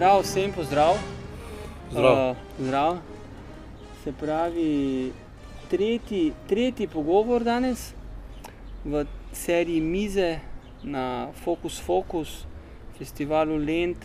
[0.00, 0.96] Zdrav, vsem pozdrav.
[1.90, 2.30] Zdrav.
[2.30, 2.98] Uh, zdrav.
[4.04, 5.12] Se pravi,
[5.68, 7.92] tretji, tretji pogovor danes
[8.84, 10.38] v seriji Mize
[10.82, 12.46] na Focus Focus,
[12.98, 13.98] festivalu Lent.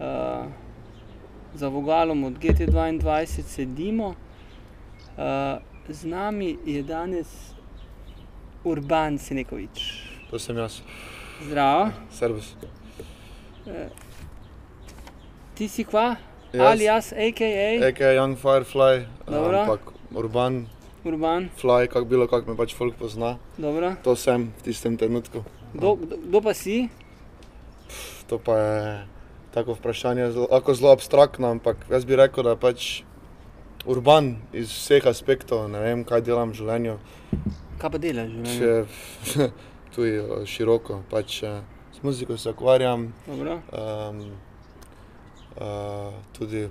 [0.00, 0.48] Uh,
[1.54, 4.08] za vogalom od GT2 sedimo.
[4.08, 7.52] Uh, z nami je danes
[8.64, 10.08] Urban Senekovič.
[10.30, 10.80] To sem jaz,
[11.44, 11.92] Zdravo.
[12.10, 12.56] servis.
[15.58, 16.14] Ti si kva?
[16.52, 16.62] Jaz.
[16.62, 17.82] Ali jaz, a.k.a.
[17.90, 19.58] AK Young Firefly, Dobro.
[19.58, 19.80] ampak
[20.14, 20.66] Urban
[21.04, 23.38] Urban, Fly, kako bilo, kako me pač folk pozna.
[23.58, 23.94] dobro.
[24.04, 25.44] To sem v tistem trenutku.
[25.74, 26.88] Kdo, kdo, pa si?
[28.28, 29.06] To pa je
[29.50, 33.02] tako vprašanje, lahko zelo abstraktno, ampak jaz bi rekel, da pač
[33.86, 36.98] urban iz vseh aspektov, ne vem, kaj delam v življenju.
[37.78, 38.30] Kaj pa delaš?
[38.30, 38.86] v življenju?
[39.26, 39.48] Če
[39.94, 41.62] tu je široko, pač eh,
[41.94, 43.62] s muziko se ukvarjam, Dobro.
[43.72, 44.22] um,
[45.60, 46.68] uh, tudi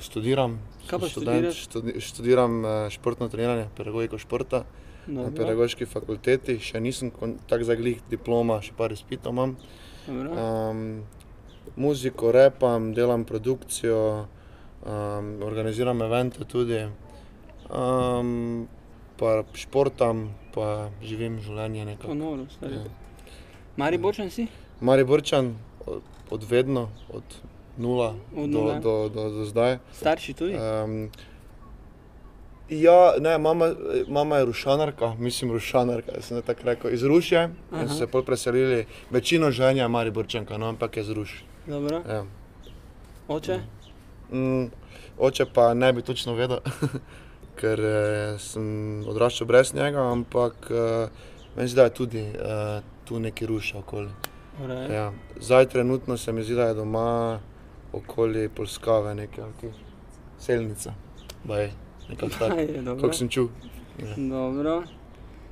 [0.00, 0.58] študiram.
[0.90, 1.64] Kaj pa študiraš?
[1.68, 4.64] študi, študiram eh, športno treniranje, pedagogiko športa.
[5.06, 5.36] na Dobro.
[5.36, 7.10] pedagoški fakulteti, še nisem
[7.48, 9.56] tako zaglih diploma, še par izpitov imam.
[10.06, 10.34] Dobro.
[10.36, 10.82] Um,
[11.80, 14.26] muziko, repam, delam produkcijo,
[14.84, 16.82] um, organiziram evente tudi,
[17.70, 18.68] um,
[19.18, 22.16] pa športam, pa živim življenje nekako.
[22.54, 22.80] stari.
[22.84, 22.84] Ja.
[23.80, 24.48] Mari Bočan si?
[24.80, 25.54] Mari Borčan,
[25.86, 27.40] od, od vedno, od
[27.78, 28.80] nula, Od do, nule.
[28.80, 29.78] do, do, do zdaj.
[29.92, 30.54] Starši tudi?
[30.54, 31.10] Um,
[32.70, 33.74] ja, ne, mama,
[34.08, 38.22] mama je rušanarka, mislim rušanarka, jaz sem ne tako rekel, iz in so se pol
[38.22, 41.14] preselili, večino ženja je Mariborčanka, no, ampak je z.
[41.66, 42.02] Dobro.
[42.08, 42.24] Ja.
[43.28, 43.58] Oče?
[44.32, 44.66] Mm,
[45.18, 46.58] oče pa ne bi točno vedel,
[47.60, 51.08] ker eh, sem odraščal brez njega, ampak eh,
[51.56, 54.08] meni se da je tudi eh, tu neki ruša okoli.
[54.94, 55.12] Ja.
[55.40, 57.40] Zdaj trenutno se mi zdi, da je doma
[57.92, 59.72] okoli Polskave, nekaj okay.
[60.38, 60.94] selnica,
[61.44, 61.70] baj,
[62.08, 63.00] nekako tako.
[63.00, 63.48] Kako sem čul.
[63.98, 64.14] Ja.
[64.16, 64.82] Dobro.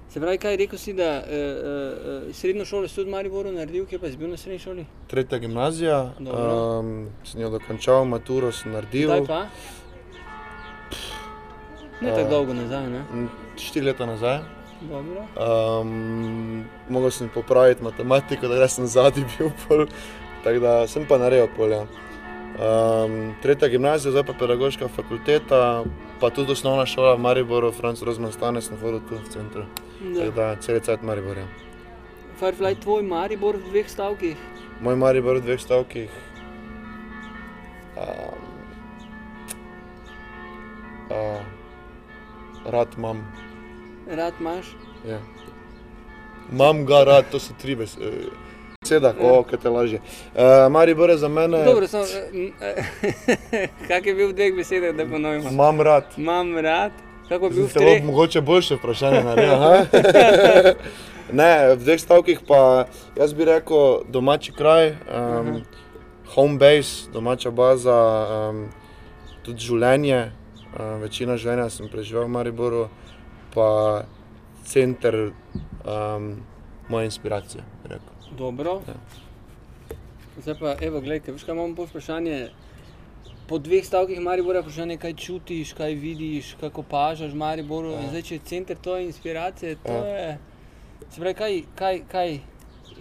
[0.08, 3.84] Se pravi, kaj rekel si, da uh, uh, srednjo šolo si tudi v Mariboru naredil,
[3.86, 4.86] kje pa si bil na srednji šoli?
[5.06, 6.78] Tretja gimnazija, Dobro.
[6.78, 9.08] um, sem jo dokončal, maturo sem naredil.
[9.08, 9.42] Zdaj pa?
[12.00, 12.30] Ne tako Eh.
[12.30, 13.04] dolgo nazaj, ne?
[13.56, 14.38] Štiri leta nazaj.
[14.80, 15.26] Dobro.
[15.36, 19.86] Um, mogel sem popraviti matematiko, da sem zadnji bil pol,
[20.44, 21.84] tako da sem pa naredil polja.
[22.58, 25.84] Um, tretja gimnazija, zdaj pa pedagoška fakulteta,
[26.20, 29.64] pa tudi osnovna šola v Mariboru, Franz Rozman stane, sem hodil tu v centru.
[29.98, 30.30] Tako Da.
[30.30, 31.46] da cel cel Maribor je.
[32.40, 34.36] Firefly, tvoj Maribor v dveh stavkih.
[34.80, 36.10] Moj Maribor v dveh stavkih.
[37.98, 38.42] Um,
[41.10, 41.42] uh,
[42.66, 43.26] rad imam.
[44.06, 44.66] Rad imaš?
[45.06, 45.18] Ja.
[46.52, 48.30] Imam ga rad, to so tri besede.
[48.88, 49.98] Beseda, o, kaj te lažje.
[50.34, 51.64] Uh, Maribor je za mene.
[51.64, 52.04] Dobro, samo,
[52.60, 55.50] eh, kak je bil v dveh besedah, da ponovimo?
[55.50, 56.04] Imam rad.
[56.16, 56.92] Imam rad,
[57.28, 58.04] kako je bil v Zelo treh?
[58.04, 59.60] mogoče boljše vprašanje naredil.
[61.40, 62.88] ne, v dveh stavkih pa
[63.18, 65.60] jaz bi rekel domači kraj, um,
[66.32, 68.00] home base, domača baza,
[68.48, 68.68] um,
[69.44, 70.30] tudi življenje.
[70.72, 72.86] Um, večino življenja sem preživel v Mariboru,
[73.52, 74.04] pa
[74.64, 75.28] center
[75.84, 76.38] um,
[76.88, 77.64] moje inspiracije.
[78.32, 78.80] Dobro.
[78.88, 78.94] Ja.
[80.38, 82.48] Zdaj pa, evo, gledajte, veš kaj imamo po vprašanje?
[83.48, 87.90] Po dveh stavkih Maribora vprašanje, kaj čutiš, kaj vidiš, kako pažaš v Mariboru.
[87.90, 88.08] Ja.
[88.10, 90.04] Zdaj, če je center tvoje inspiracije, to Ja.
[90.06, 90.38] je.
[91.10, 92.38] Se pravi, kaj, kaj, kaj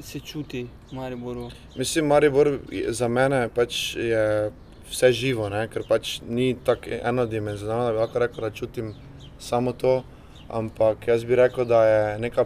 [0.02, 1.50] se čuti v Mariboru?
[1.76, 4.52] Mislim, Maribor je- za mene pač je
[4.90, 5.68] vse živo, ne?
[5.68, 8.94] ker pač ni tako enodimenzionalno, da bi lahko rekel, da čutim
[9.40, 10.04] samo to.
[10.50, 12.46] Ampak jaz bi rekel, da je neka,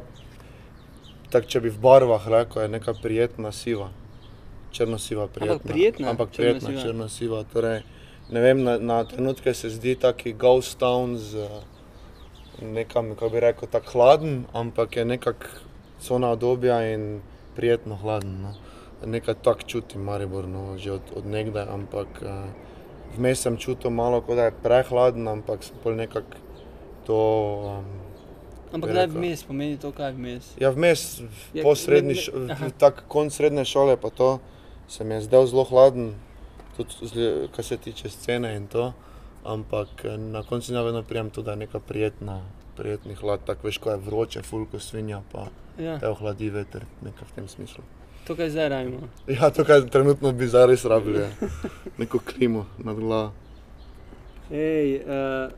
[1.31, 3.89] tak, če bi v barvah rekel, je neka prijetna siva.
[4.71, 5.59] Črno-siva, prijetna.
[5.73, 6.83] prijetna Ampak prijetna, črno-siva.
[6.83, 7.39] črno-siva.
[7.53, 7.81] Torej,
[8.31, 11.47] ne vem, na, na trenutke se zdi taki ghost town z
[12.61, 15.47] nekam, kako bi rekel, tako hladen, ampak je nekako
[16.01, 17.21] cona obdobja in
[17.55, 18.41] prijetno hladen.
[18.41, 18.53] No.
[19.05, 22.45] Nekaj tak čutim, Maribor, no, že od, od nekdaj, ampak uh,
[23.17, 26.37] vmes sem čutil malo, kot da je prehladen, ampak sem pol nekako
[27.07, 27.21] to.
[27.65, 28.00] Um,
[28.73, 29.17] Ampak naj rekel.
[29.17, 30.53] vmes pomeni to, kaj vmes.
[30.57, 31.21] ja, vmes,
[31.53, 32.65] Je- po srednji, ne- š- ne- aha.
[32.65, 34.39] v tak konc srednje šole, pa to
[34.87, 36.13] se mi je zdel zelo hladen,
[36.77, 36.93] tudi
[37.49, 38.93] kar se tiče scene in to.
[39.43, 42.41] Ampak eh, na koncu ne vedno prijem tudi, da je neka prijetna,
[42.73, 45.47] prijetni hlad, tako veš, ko je vroče, fulko svinja, pa
[45.77, 45.99] Ja.
[45.99, 47.83] te ohladi veter, nekaj v tem smislu.
[48.23, 49.07] To, kaj zdaj radimo.
[49.27, 51.29] Ja, to, kar trenutno bi zdaj res rabili, je
[51.97, 53.31] neko klimo nad glavo.
[54.51, 55.51] Ej, uh,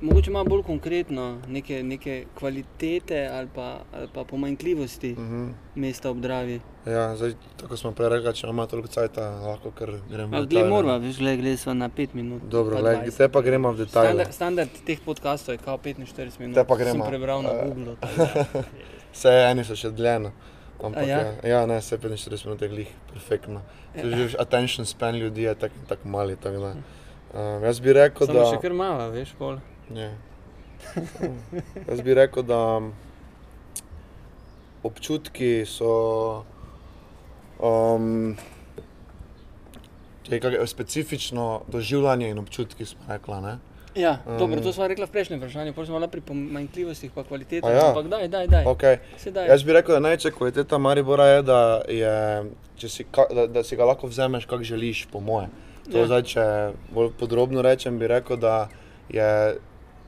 [0.00, 5.52] mogoče malo bolj konkretno, neke, neke kvalitete ali pa, ali pa pomanjkljivosti Uh -huh.
[5.74, 6.60] mesta ob Dravi.
[6.86, 10.64] ja, zdaj, tako smo prej rekli, če imamo toliko cajta, lahko kar gremo v Glej,
[10.64, 12.42] moramo, veš, glej, glej, so na 5 minut.
[12.44, 13.10] Dobro, le, 20.
[13.10, 14.08] zdaj pa gremo v detajle.
[14.08, 16.54] Standard, standard teh podkastov je kao 45 minut.
[16.54, 17.04] Te pa Sem gremo.
[17.06, 17.64] prebral na Eh.
[17.66, 17.96] Google.
[19.12, 20.30] Vse eni so še dljeno.
[20.80, 21.18] Ampak, A ja?
[21.18, 21.48] ja?
[21.50, 23.60] ja, ne, vse 45 minut je glih, perfektno.
[23.96, 24.02] Ja.
[24.04, 26.36] Že attention span ljudi je tako tak mali.
[26.36, 26.74] Tak da.
[27.34, 28.44] Um, jaz bi rekel, Samo da.
[28.46, 29.58] še kar mala, veš, pol.
[29.94, 30.10] Ja.
[31.88, 32.80] Jaz bi rekel, da
[34.82, 36.44] občutki so
[37.58, 38.36] um,
[40.30, 43.40] je specifično doživljanje in občutki, smo rekla.
[43.40, 43.58] Ne?
[43.94, 44.38] Ja, Um.
[44.38, 47.66] dobro, to smo rekla v prejšnjem vprašanju, pol smo pri pomanjkljivostih pa kvaliteti.
[47.66, 47.88] Ja?
[47.88, 48.64] Ampak daj, daj, daj.
[48.64, 48.98] Okay.
[49.16, 49.48] Sedaj.
[49.48, 52.44] Jaz bi rekel, da največja kvaliteta Maribora je, da, je,
[52.88, 55.48] si, ka, da, da si ga lahko vzameš, kako želiš, po moje.
[55.92, 56.06] To ja.
[56.06, 56.44] zdaj, če
[56.94, 58.68] bolj podrobno rečem, bi rekel, da
[59.08, 59.56] je,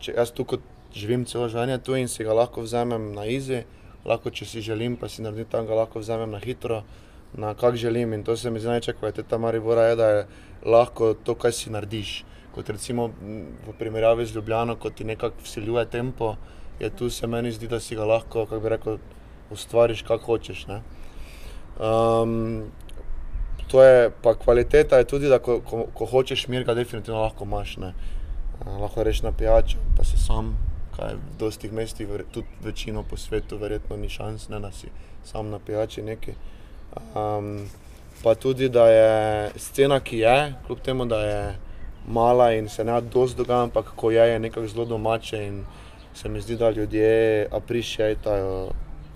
[0.01, 0.47] če jaz tu
[0.95, 3.65] živim celo življenje tu in si ga lahko vzamem na izi,
[4.05, 6.83] lahko če si želim, pa si naredim tam, ga lahko vzamem na hitro,
[7.35, 8.13] na kak želim.
[8.13, 10.27] In to se mi zdi največja kvaliteta Maribora je, da je
[10.67, 12.25] lahko to, kar si narediš.
[12.55, 13.11] Kot recimo
[13.67, 16.35] v primerjavi z Ljubljano, ko ti nekako vsiljuje tempo,
[16.81, 18.99] je tu se meni zdi, da si ga lahko, kako bi rekel,
[19.51, 20.67] ustvariš, kako hočeš.
[20.67, 20.81] Ne?
[21.79, 22.73] Um,
[23.71, 27.47] to je pa kvaliteta, je tudi, da ko, ko, ko hočeš mir, ga definitivno lahko
[27.47, 27.77] imaš.
[27.77, 27.95] Ne?
[28.61, 30.53] Uh, lahko rečeš na pijačo, pa si sam,
[30.97, 34.91] kaj v dostih mestih, tudi večino po svetu, verjetno ni šans, ne, da si
[35.25, 36.35] sam na pijači neki.
[37.15, 37.69] Um,
[38.23, 41.57] pa tudi, da je scena, ki je, kljub temu, da je
[42.07, 45.65] mala in se ne dosti dogaja, ampak ko je, je nekako zelo domače in
[46.15, 48.71] se mi zdi, da ljudje appreciatajo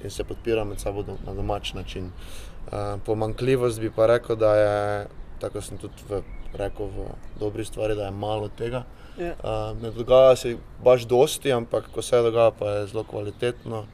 [0.04, 2.04] in se podpirajo med sabo do, na domač način.
[2.04, 5.06] Uh, pomankljivost bi pa rekel, da je,
[5.40, 6.22] tako sem tudi v,
[6.54, 7.08] rekel v
[7.40, 8.84] dobri stvari, da je malo tega.
[9.18, 9.34] Ja.
[9.44, 13.84] Uh, ne dogaja se baš dosti, ampak ko se dogaja, pa je zelo kvalitetno.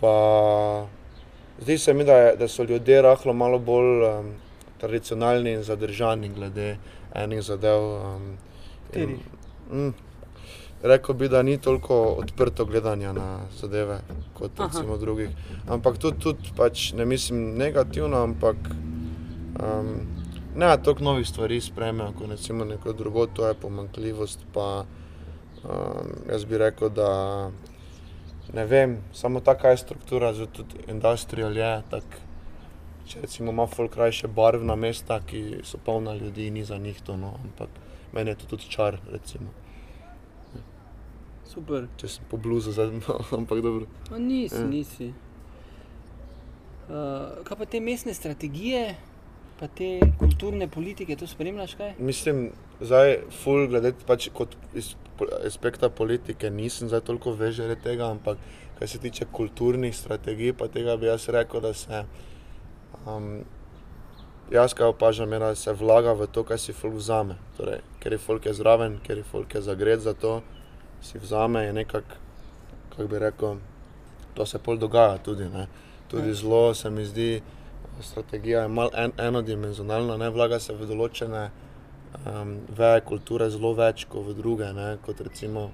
[0.00, 0.86] Pa,
[1.60, 4.32] zdi se mi, da, je, da so ljudje rahlo malo bolj um,
[4.78, 6.76] tradicionalni in zadržani glede
[7.14, 7.82] enih zadev.
[7.82, 8.36] Um,
[8.94, 9.18] in,
[9.72, 9.94] mm,
[10.82, 13.98] rekel bi, da ni toliko odprto gledanja na zadeve
[14.34, 14.68] kot Aha.
[14.68, 15.30] recimo drugih.
[15.68, 20.15] Ampak tudi, tudi pač, ne mislim negativno, ampak um,
[20.56, 24.40] ne toliko novih stvari sprejmejo, kot recimo neko drugo, to je pomankljivost.
[24.52, 24.84] Pa,
[25.64, 27.50] um, jaz bi rekel, da
[28.52, 31.82] ne vem, samo taka je struktura, zato tudi industrial je.
[31.90, 32.04] Tak,
[33.06, 37.16] če recimo ima folk krajše barvna mesta, ki so polna ljudi, ni za njih to,
[37.16, 37.68] no, ampak
[38.12, 39.50] meni je to tudi čar, recimo.
[41.46, 41.86] Super.
[41.96, 42.90] Če sem po bluzu, zdaj,
[43.38, 43.86] ampak dobro.
[44.10, 44.66] No, nisi, Ja.
[44.66, 45.12] nisi.
[46.86, 48.94] Uh, kaj pa te mestne strategije,
[49.60, 51.94] pa te kulturne politike, to spremljaš kaj?
[51.98, 52.50] Mislim,
[52.80, 54.94] zdaj, full glede pač kot iz
[55.46, 58.38] aspekta politike, nisem zdaj toliko vežen tega, ampak
[58.78, 62.02] kar se tiče kulturnih strategij, pa tega bi jaz rekel, da se
[63.06, 63.44] um,
[64.52, 67.38] jaz kaj opažam, je, da se vlaga v to, kar si folk vzame.
[67.56, 70.40] Torej, ker je folk je zraven, ker je folk je zagret za to,
[71.02, 72.20] si vzame in nekako,
[72.90, 73.56] kako bi rekel,
[74.34, 75.48] to se pol dogaja tudi.
[75.48, 75.66] Ne?
[76.08, 76.34] Tudi Ja.
[76.34, 77.42] zelo se mi zdi,
[78.02, 81.50] strategija je malo en, enodimenzionalna, ne vlaga se v določene
[82.26, 84.70] um, veje kulture zelo več kot v druge.
[84.76, 84.96] Ne?
[85.06, 85.70] Kot recimo,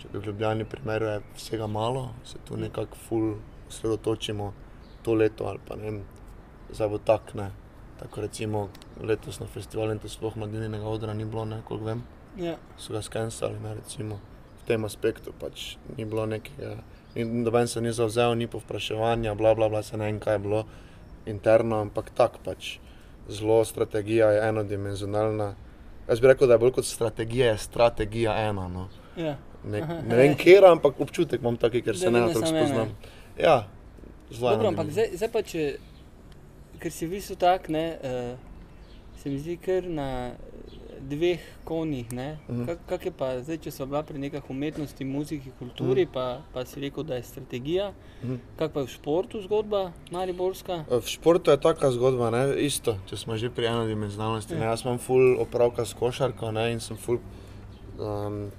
[0.00, 3.32] če bi v Ljubljani primeru je vsega malo, se tu nekako ful
[3.68, 4.52] osredotočimo
[5.02, 6.00] to leto ali pa ne vem,
[6.72, 7.50] zdaj bo tak ne.
[8.00, 8.68] Tako recimo
[9.04, 12.02] letos na festivalu in to sploh Mladinega odra ni bilo, ne, koliko vem,
[12.36, 12.56] Ja.
[12.78, 14.20] so ga skensali, ne, recimo
[14.60, 16.76] v tem aspektu pač ni bilo nekega,
[17.14, 20.38] ni, noben se ni zavzel, ni povpraševanja, bla bla bla, se ne vem kaj je
[20.38, 20.64] bilo
[21.26, 22.78] interno, ampak tak pač.
[23.28, 25.54] Zelo strategija je enodimenzionalna.
[26.08, 28.68] Jaz bi rekel, da je bolj kot strategija, je strategija ena.
[28.68, 28.88] No.
[29.16, 29.36] Ja.
[29.64, 32.46] Ne, ne vem, kje, ampak občutek imam taki, ker Da se ne na to ena.
[32.46, 32.96] spoznam.
[33.38, 33.68] Ja,
[34.30, 35.66] zelo Dobro, ampak zdaj, zdaj pa če,
[36.80, 38.50] ker si v bistvu tak, ne, uh,
[39.22, 40.32] se mi zdi kar na
[41.08, 42.12] dveh konjih.
[42.12, 42.38] ne.
[42.48, 42.64] Mhm.
[42.66, 46.64] Kak, kak je pa zdaj, če so bila pri nekih umetnosti, muziki, kulturi, pa, pa
[46.64, 47.92] si rekel, da je strategija.
[48.22, 48.36] Mhm.
[48.58, 50.84] Kak pa je v športu zgodba, Mariborska?
[50.90, 52.44] V športu je taka zgodba, ne?
[52.60, 54.54] isto, če smo že pri enodimenzionalnosti.
[54.54, 54.64] Ne?
[54.64, 54.74] Ja.
[54.74, 56.72] Jaz imam ful opravka s košarko ne?
[56.72, 57.20] in sem ful
[57.98, 58.50] um,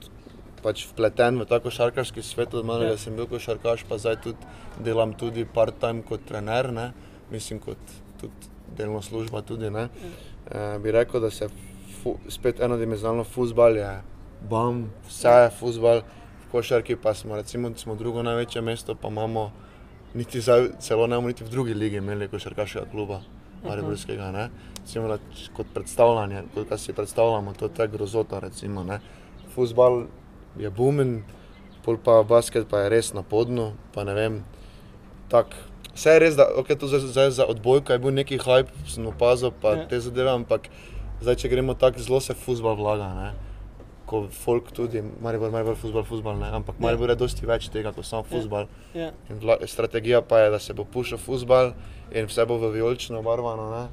[0.62, 2.98] pač vpleten v ta košarkarski svet, od malega Ja.
[2.98, 3.02] ja.
[3.02, 4.38] sem bil košarkaš, pa zdaj tudi
[4.80, 6.92] delam tudi part-time kot trener, ne?
[7.32, 7.78] mislim kot
[8.22, 9.70] tudi delno služba tudi.
[9.70, 9.90] Ne?
[10.52, 11.48] E, bi rekel, da se
[12.04, 13.92] fu, spet enodimenzionalno futbal je,
[14.50, 16.02] bam, vse je futbal,
[16.42, 19.52] v košarki pa smo recimo smo drugo največje mesto, pa imamo
[20.14, 23.22] niti za, celo ne bomo niti v drugi ligi imeli košarkaškega kluba,
[23.64, 24.32] Mariborskega.
[24.32, 24.50] ne.
[24.82, 25.18] Recimo, da
[25.54, 28.40] kot predstavljanje, kot si predstavljamo, to je ta grozota.
[28.40, 29.00] Recimo, ne.
[29.56, 30.06] Fuzbal
[30.60, 31.24] je boomen,
[31.86, 34.44] pol pa basket pa je res na podnu, pa ne vem.
[35.30, 35.54] Tak,
[35.94, 39.08] vse je res, da okay, to zdaj, zdaj za odbojko je bil neki hype, sem
[39.08, 39.88] opazil, pa Ja.
[39.88, 40.68] te zadeve, ampak
[41.22, 43.08] zdaj, če gremo tako, zelo se futbol vlaga.
[43.16, 43.32] Ne?
[44.06, 46.84] Ko folk tudi, Maribor, Maribor, futbol, futbol, ne, ampak Ja.
[46.84, 48.30] Maribor je dosti več tega kot samo Ja.
[48.32, 48.68] futbol.
[48.94, 49.12] Ja.
[49.30, 51.72] In vla, strategija pa je, da se bo pušil futbol
[52.12, 53.88] in vse bo v vijolično obarvano,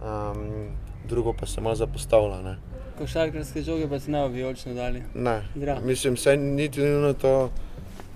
[0.00, 0.68] um,
[1.04, 2.40] drugo pa se malo zapostavlja.
[2.42, 2.56] Ne.
[2.98, 5.02] Košarkarske žoge pa se ne bi vijolično dali.
[5.14, 5.42] Ne.
[5.56, 5.84] Zdrav.
[5.84, 7.50] Mislim, vse niti ni nujno to,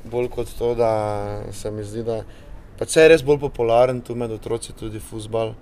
[0.05, 0.91] bolj kot to, da
[1.53, 2.23] se mi zdi, da
[2.79, 5.55] pač je res bolj popularen tu med otroci tudi futbol,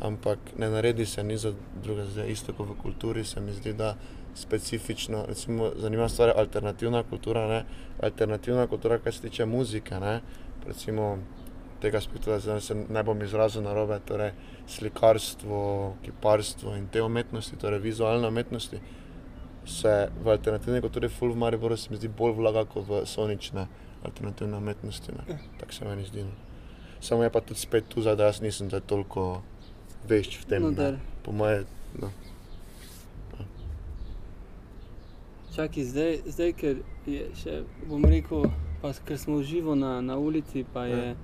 [0.00, 1.52] ampak ne naredi se ni za
[1.82, 3.94] druge, zdaj isto kot v kulturi, se mi zdi, da
[4.34, 7.64] specifično, recimo, zanimiva stvar je alternativna kultura, ne?
[8.02, 10.20] alternativna kultura, kar se tiče muzike, ne?
[10.66, 11.18] recimo
[11.80, 14.32] tega aspekta, da se ne bom izrazil narobe, torej
[14.68, 18.80] slikarstvo, kiparstvo in te umetnosti, torej vizualne umetnosti,
[19.66, 23.66] se v alternativni kulturi ful v Mariboru se mi zdi bolj vlaga kot v sonične
[24.04, 25.38] alternativne umetnosti, ne?
[25.60, 26.24] tako se meni zdi.
[26.24, 26.32] No.
[27.00, 29.42] Samo je pa tudi spet tu, zdaj, da jaz nisem zdaj toliko
[30.08, 30.98] vešč v tem, No, ne?
[31.22, 31.64] po moje,
[31.94, 32.08] no.
[35.50, 36.76] Čakaj, zdaj, zdaj, ker
[37.06, 37.54] je še,
[37.84, 38.46] bom rekel,
[38.80, 41.14] pa, ker smo živo na, na ulici, pa je Ja.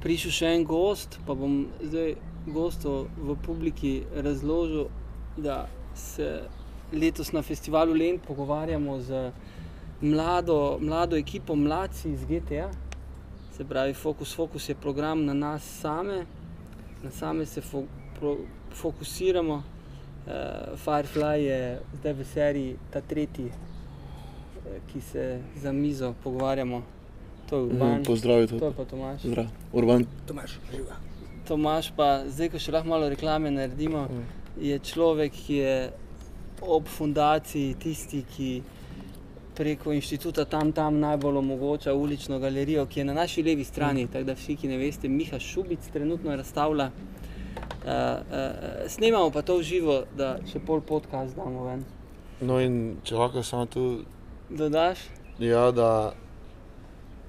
[0.00, 2.14] prišel še en gost, pa bom zdaj
[2.46, 4.88] gostu v publiki razložil,
[5.36, 6.44] da se
[6.92, 9.32] letos na festivalu Lend pogovarjamo z
[10.00, 12.70] mlado, mlado ekipo Mladci iz GTA.
[13.52, 16.26] Se pravi, Focus Focus je program na nas same,
[17.02, 18.36] na same se fo, pro,
[18.72, 19.54] fokusiramo.
[19.54, 20.32] Uh,
[20.76, 21.60] Firefly je
[21.94, 25.24] zdaj v seriji ta tretji, eh, ki se
[25.56, 26.82] za mizo pogovarjamo.
[27.48, 29.22] To je Urban, Mhm, Pozdravi to je pa Tomaš.
[29.22, 30.04] Zdrav, Urban.
[30.26, 30.96] Tomaš, živa.
[31.46, 34.24] Tomaš pa, zdaj ko še lahko malo reklame naredimo, Mm.
[34.60, 35.90] je človek, ki je
[36.60, 38.62] ob fundaciji tisti, ki
[39.58, 44.12] preko inštituta tam tam najbolj omogoča ulično galerijo, ki je na naši levi strani, mm.
[44.12, 46.86] tako da vsi, ki ne veste, Miha Šubic trenutno razstavlja.
[46.88, 51.82] Uh, uh, snemamo pa to v živo, da še pol podcast damo ven.
[52.40, 53.84] No in če lahko samo tu,
[54.50, 54.98] Dodaš?
[55.38, 56.12] ja, da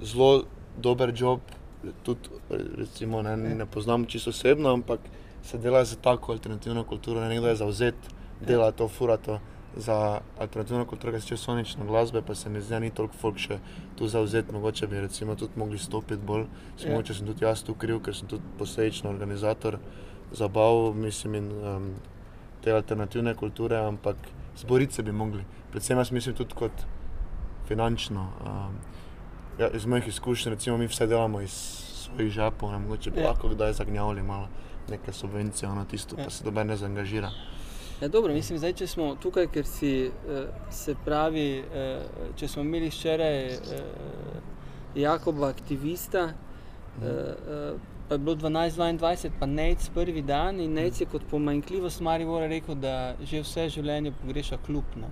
[0.01, 0.43] zelo
[0.77, 1.39] dober job,
[2.03, 2.29] tudi
[2.77, 4.99] recimo, ne, ne poznam čisto osebno, ampak
[5.43, 7.95] se dela za tako alternativno kulturo, ne nekdo je zauzet,
[8.41, 9.39] dela to, fura to.
[9.77, 13.15] Za alternativno kulturo, ki se tiče sonične glasbe, pa se mi zdi, da ni toliko
[13.21, 13.59] folk še
[13.95, 16.41] tu zauzet, mogoče bi recimo tudi mogli stopiti bolj.
[16.41, 16.85] Ja.
[16.87, 16.91] Ja.
[16.91, 19.77] Mogoče sem tudi jaz tu kriv, ker sem tudi posledično organizator
[20.31, 21.89] zabav, mislim, in um,
[22.63, 24.17] te alternativne kulture, ampak
[24.57, 25.45] zboriti se bi mogli.
[25.71, 26.83] Predvsem jaz mislim tudi kot
[27.67, 28.27] finančno.
[28.45, 28.75] Um,
[29.59, 31.53] ja, iz mojih izkušenj, recimo, mi vse delamo iz
[31.99, 33.23] svojih žepov, ne mogoče bi Ja.
[33.23, 33.29] ja.
[33.29, 34.47] lahko kdaj zagnjavili malo
[34.89, 36.21] neke subvencije na tisto, Ja.
[36.21, 36.25] ja.
[36.25, 37.29] pa se doben ne zaangažira.
[38.01, 42.63] Ja, dobro, mislim, zdaj, če smo tukaj, ker si eh, se pravi, eh, če smo
[42.63, 43.81] imeli včeraj eh,
[44.95, 46.29] Jakoba aktivista,
[47.03, 47.73] eh,
[48.07, 52.75] pa je bilo 12-22, pa Nec prvi dan in Nec je kot pomanjkljivost Marivora rekel,
[52.75, 54.95] da že vse življenje pogreša klub.
[54.95, 55.11] Ne?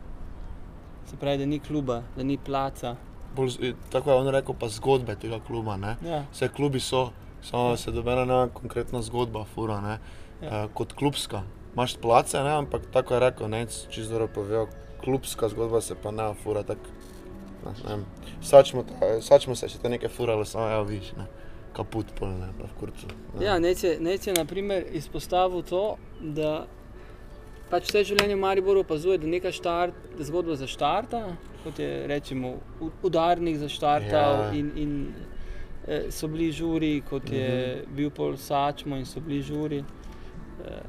[1.12, 2.96] Se pravi, da ni kluba, da ni placa.
[3.36, 5.76] Bolj, tako je on rekel, pa zgodbe tega kluba.
[5.78, 5.98] Ne?
[6.08, 7.10] Ja, Vse klubi so,
[7.44, 10.00] samo se dobena ena konkretna zgodba, fura, ne?
[10.42, 10.64] Ja.
[10.64, 11.44] E, kot klubska.
[11.78, 12.52] Imaš place, ne?
[12.58, 14.68] ampak tako je rekel, ne, čisto dobro povedal,
[15.04, 16.64] klubska zgodba se pa ne fura.
[16.64, 16.78] Tak,
[17.66, 18.06] ne, ne vem.
[19.22, 21.28] Sačmo, se, če te nekaj furalo, samo evo viš, ne.
[21.78, 23.08] kaput pol, ne, pa v kurcu.
[23.36, 23.46] ne.
[23.46, 26.66] ja Nec je, Nec je naprimer izpostavil to, da
[27.70, 31.22] pač vse življenje v Mariboru opazuje, da neka štart, da zgodba zaštarta,
[31.62, 32.56] kot je rečemo,
[33.06, 34.50] udarnik zaštartal Ja.
[34.58, 34.98] in, in
[35.86, 39.84] eh, so bili žuri, kot je bil pol Sačmo in so bili žuri.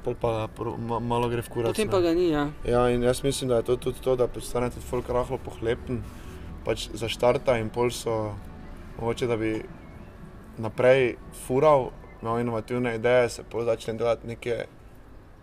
[0.05, 0.49] Pol pa
[0.79, 1.77] ma, malo gre v kurac.
[1.77, 2.49] Potem pa ga ni, ja.
[2.65, 6.01] Ja, in jaz mislim, da je to tudi to, da postane tudi folk rahlo pohlepen,
[6.65, 8.33] pač zaštarta in pol so,
[8.99, 9.53] mogoče da bi
[10.59, 11.91] naprej fural,
[12.23, 14.57] imel inovativne ideje, se pol začne delati neke,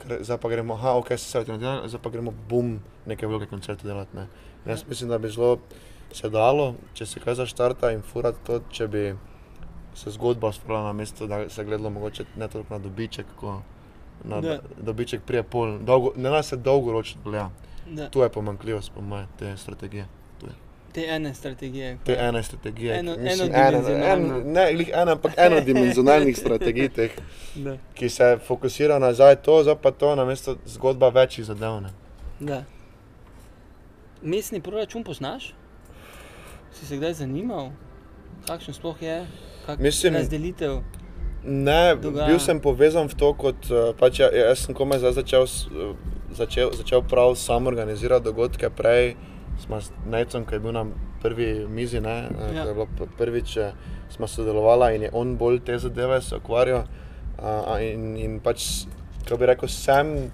[0.01, 4.17] zdaj pa gremo, aha, ok, se alternativno, zdaj pa gremo bum, neke velike koncerte delati.
[4.17, 4.27] Ne.
[4.65, 5.60] In Jaz mislim, da bi zelo
[6.12, 9.05] se dalo, če se kaj zaštarta in furati to, če bi
[9.96, 13.62] se zgodba spravila na mesto, da se gledalo mogoče ne toliko na dobiček, ko
[14.25, 14.60] na Da.
[14.79, 17.50] dobiček prije pol, dolgo, ne nas se dolgoročno gleda.
[17.88, 20.05] Da, Tu je pomankljivost, po mojem, te strategije.
[20.94, 21.98] te ene strategije.
[22.03, 22.94] Te ene strategije.
[22.96, 24.36] Eno- mislim, enodimenzionalno.
[24.38, 24.62] en- Ne,
[24.94, 27.12] ena, ampak enodimenzionalnih strategij, teh,
[27.55, 27.77] Da.
[27.94, 31.82] ki se fokusira na zdaj to, zdaj pa to, namesto zgodba večjih zadev.
[31.82, 31.89] Ne.
[32.39, 32.63] Da.
[34.22, 35.53] Mestni proračun poznaš?
[36.74, 37.70] Si se kdaj zanimal,
[38.48, 39.25] kakšen sploh je,
[39.65, 40.79] kakšna Mislim- razdelitev?
[41.46, 42.28] Ne, Dogaja.
[42.28, 45.94] bil sem povezan v to, kot eh, pač ja, jaz sem komaj začel, eh,
[46.34, 49.14] začel, začel prav sam organizirati dogodke, prej
[49.62, 50.84] smo s Necom, ki je bil na
[51.22, 52.16] prvi mizi, ne,
[52.52, 52.66] ja.
[52.66, 52.66] Ja.
[52.66, 53.78] je prvič, eh,
[54.10, 56.86] smo sodelovali in je on bolj te zadeve se ukvarjal.
[57.84, 58.88] In, in pač,
[59.25, 60.32] kako bi rekel, sem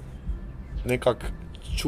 [0.86, 1.34] nekako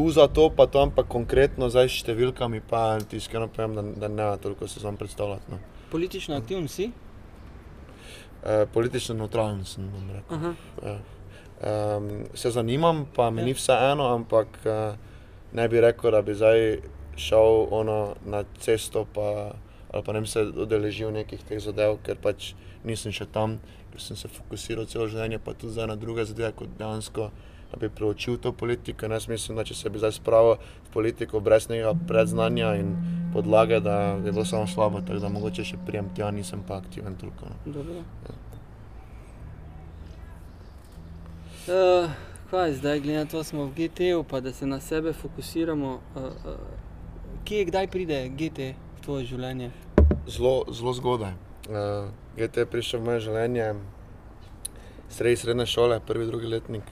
[0.10, 4.08] za to, pa to, ampak konkretno zdaj s številkami, pa ti iskreno povem, da, da
[4.10, 5.52] ne, toliko se znam predstavljati.
[5.52, 5.60] No.
[5.92, 6.90] Politično aktiven si?
[8.44, 10.38] Uh, politično neutralen sem, bom rekel.
[10.38, 10.54] Aha.
[10.84, 10.98] Ja.
[11.64, 13.46] Um, se zanimam, pa mi ja.
[13.46, 14.98] ni vseeno, ampak uh,
[15.56, 16.82] ne bi rekel, da bi zdaj
[17.16, 19.54] šel ono, na cesto pa,
[19.92, 22.52] ali pa ne bi se odeležil nekih teh zadev, ker pač
[22.84, 23.60] nisem še tam,
[23.94, 27.30] ker sem se fokusiral celo življenje, pa tudi na druge zadeve, kot dejansko.
[27.74, 31.40] Da bi preučil to politiko, jaz mislim, da če se bi zdaj spravil v politiko
[31.42, 32.92] brez nekega predznanja in
[33.34, 37.18] podlage, da je bilo samo slabo, tako da mogoče še prijem tja, nisem pa aktiven
[37.18, 37.50] toliko.
[37.50, 37.74] No.
[37.74, 38.04] Dobro.
[41.64, 42.12] Uh,
[42.52, 45.94] kaj zdaj, glede na to, da smo v GT-ju, pa da se na sebe fokusiramo,
[46.16, 46.58] uh, uh,
[47.46, 49.72] kje kdaj pride GT v tvoje življenje?
[50.28, 51.34] Zelo, zelo zgodaj.
[51.66, 53.72] Uh, GT je prišel v moje življenje,
[55.10, 56.84] sredi srednje šole, prvi, drugi letnik.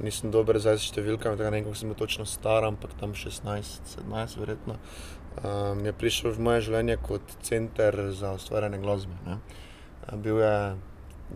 [0.00, 3.92] Nisem dober zdaj s številkami, tega ne vem, kako sem točno star, ampak tam 16,
[3.96, 4.78] 17, verjetno.
[5.42, 9.16] Um, je prišel v moje življenje kot center za ustvarjanje glasbe.
[9.26, 9.36] Ne.
[10.06, 10.56] Uh, bil je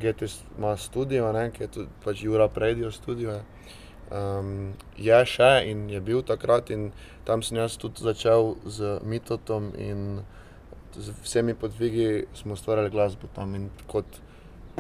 [0.00, 3.40] GT ima studio, ne, ki je tudi pač Jura Predijo studio.
[4.06, 6.92] Um, je še in je bil takrat, in
[7.26, 10.22] tam sem jaz tudi začel z Mitotom in
[10.96, 14.06] z vsemi podvigi smo ustvarjali glasbo tam in kot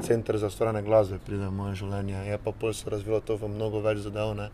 [0.02, 2.24] center za ustvarjanje glasbe pride v moje življenje.
[2.28, 4.50] Je pa pol se razvilo to v mnogo več zadev, ne?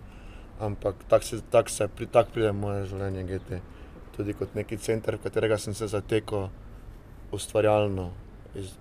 [0.63, 3.61] ampak tako se, tak se pri, tak pride v moje življenje GT.
[4.17, 6.49] Tudi kot neki center, v katerega sem se zatekel
[7.33, 8.11] ustvarjalno.
[8.55, 8.75] Iz,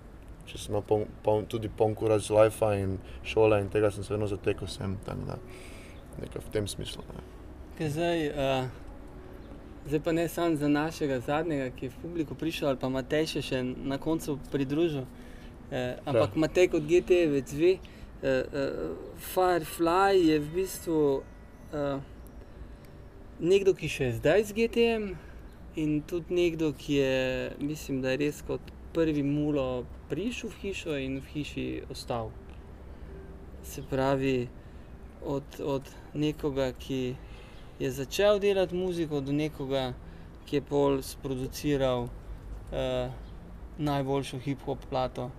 [0.46, 4.12] če sem imel pol, pol, tudi ponkurac z life in šole in tega sem se
[4.14, 5.38] vedno zatekel sem, tako da
[6.20, 7.04] nekaj v tem smislu.
[7.08, 7.24] Ne.
[7.78, 8.66] Ker Zdaj, uh,
[9.88, 13.30] zdaj pa ne samo za našega zadnjega, ki je v publiku prišel, ali pa Matej
[13.34, 15.08] še, še na koncu pridružil.
[15.72, 17.70] Eh, ampak Matej kot GT več ve,
[18.20, 18.92] eh, eh,
[19.32, 20.98] Firefly je v bistvu
[21.72, 21.96] eh,
[23.40, 25.06] nekdo, ki še zdaj z GT-jem
[25.80, 27.16] in tudi nekdo, ki je,
[27.64, 28.60] mislim, da je res kot
[28.92, 32.28] prvi mulo prišel v hišo in v hiši ostal.
[33.64, 34.52] Se pravi,
[35.24, 37.16] od, od nekoga, ki
[37.80, 39.94] je začel delati muziko, do nekoga,
[40.44, 43.06] ki je pol sproduciral uh,
[43.78, 45.30] najboljšo hip-hop plato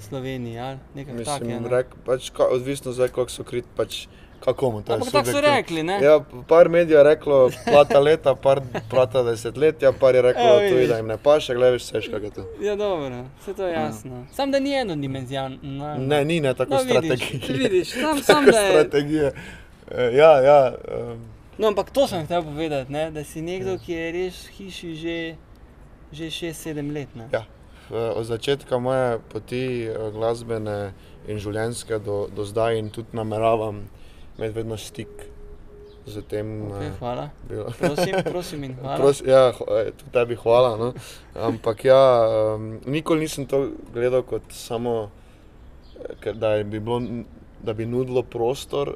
[0.00, 0.58] Sloveniji.
[0.58, 1.44] ali Nekaj takega.
[1.44, 1.68] Mislim, ne?
[1.68, 4.06] rek, pač, ka, odvisno zdaj, koliko so krit, pač
[4.40, 4.96] kako mu to je.
[4.96, 6.00] Ampak tako so rekli, ne?
[6.02, 10.64] Ja, par medijev je reklo, plata leta, par plata desetletja, par je reklo, Evo, da,
[10.66, 10.88] vidiš.
[10.88, 12.46] da jim ne paše, gledaj, veš, kaj je to.
[12.60, 14.26] Ja, dobro, vse to je jasno.
[14.32, 15.58] Sam da ni enodimenzionen.
[15.98, 17.58] Ne, ni ne tako no, vidiš, strategije.
[17.58, 18.70] vidiš, sam, sam Tako da je.
[18.70, 19.32] strategije.
[19.90, 20.74] Eh, Ja, ja.
[20.92, 21.20] Um,
[21.58, 23.10] No, ampak to sem hotel povedati, ne?
[23.10, 25.34] da si nekdo, ki je res hiši že,
[26.12, 27.08] že 6-7 let.
[27.14, 27.28] Ne?
[27.32, 27.44] Ja.
[27.92, 30.92] Eh, od začetka moje poti eh, glasbene
[31.28, 33.84] in življenjske do, do zdaj in tudi nameravam
[34.38, 35.08] imeti vedno stik
[36.06, 36.46] z tem.
[36.66, 37.28] Okay, eh, hvala.
[37.48, 38.96] bilo- Prosim, prosim in hvala.
[38.96, 40.76] Pros, ja, tudi tebi hvala.
[40.76, 40.92] No.
[41.36, 42.00] Ampak ja,
[42.56, 45.10] um, nikoli nisem to gledal kot samo,
[46.34, 47.00] da, bi bilo,
[47.62, 48.94] da bi nudilo prostor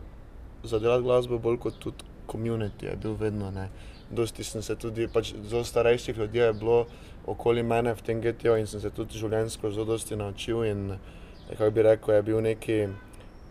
[0.65, 3.51] za delati glasbo, bolj kot tudi komunity je bil vedno.
[3.51, 3.69] Ne.
[4.11, 6.87] Dosti sem se tudi, pač zelo starejših ljudi je bilo
[7.27, 10.99] okoli mene v tem GTO in sem se tudi življenjsko zelo dosti naučil in
[11.49, 12.87] kako bi rekel, je bil neki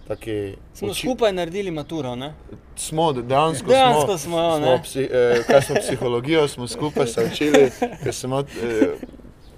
[0.07, 0.55] taki...
[0.73, 2.15] Smo uči- skupaj naredili maturo.
[2.15, 2.33] Ne?
[2.75, 4.17] Smo, dejansko, Dejansko smo.
[4.17, 7.71] smo, jo, smo psi, eh, kaj smo psihologijo, smo skupaj se učili,
[8.11, 8.87] sem imel, eh,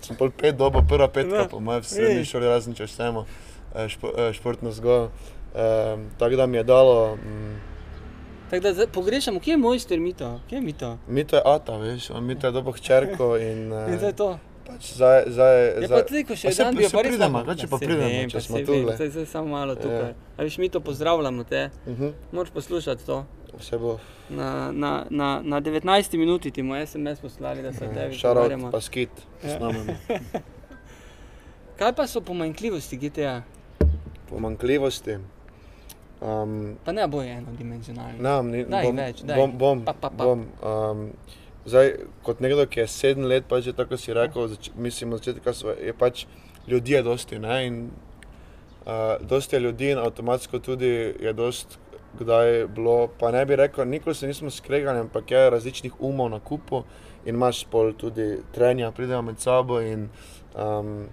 [0.01, 3.25] sem pol pet dobo, prva petka, Ja, po mojem, v srednji šoli, razen če vsemo,
[3.75, 5.09] eh, špo, eh, športno vzgojo.
[5.55, 7.76] Eh, tako da mi je dalo, mm,
[8.49, 10.39] Tako da zdaj pogrešamo, kje je mojster mito?
[10.49, 10.97] Kje je mito?
[11.07, 14.13] mi to je Ata, veš, on mi to je dobo hčerko in, eh, In zdaj
[14.13, 14.39] to.
[14.67, 17.61] pač zdaj, zdaj, Ja, zdaj, pa tudi, ko še dan bi pa res lahko- če
[17.61, 20.09] Ja, pa pridemo, vem, če pa smo vem, Zdaj, zdaj samo malo tukaj.
[20.09, 20.13] Ja.
[20.37, 21.69] A veš, mi to pozdravljamo te.
[21.85, 23.25] uh -huh, Moraš poslušati to.
[23.53, 23.97] vse bo,
[24.29, 25.83] Na, na, na, na 19
[26.15, 28.71] minuti ti moj SMS poslali, da se o tebi šarot pogovarjamo.
[28.71, 29.09] pa skit,
[29.43, 29.49] Ja.
[29.49, 29.79] s nami.
[31.77, 33.41] Kaj pa so pomanjkljivosti GTA?
[34.29, 35.17] Pomankljivosti.
[36.21, 38.19] Um, Pa ne bo enodimenzionalni.
[38.19, 39.37] Ne, ni, Daj bom, več, daj.
[39.37, 40.25] bom, bom, Pa, pa, pa.
[40.25, 41.03] bom um,
[41.65, 41.91] zdaj,
[42.25, 45.53] kot nekdo, ki je sedem let, pač je tako si rekel, zač, mislim, od začetka
[45.83, 46.25] je pač
[46.67, 47.77] ljudi je dosti, ne, in
[48.85, 50.89] uh, dosti je ljudi in avtomatsko tudi
[51.21, 51.77] je dost
[52.19, 56.39] kdaj bilo, pa ne bi rekel, nikoli se nismo skregali, ampak je različnih umov na
[56.39, 56.83] kupu
[57.25, 60.09] in imaš pol tudi trenja, pridejo med sabo in
[60.55, 61.05] um,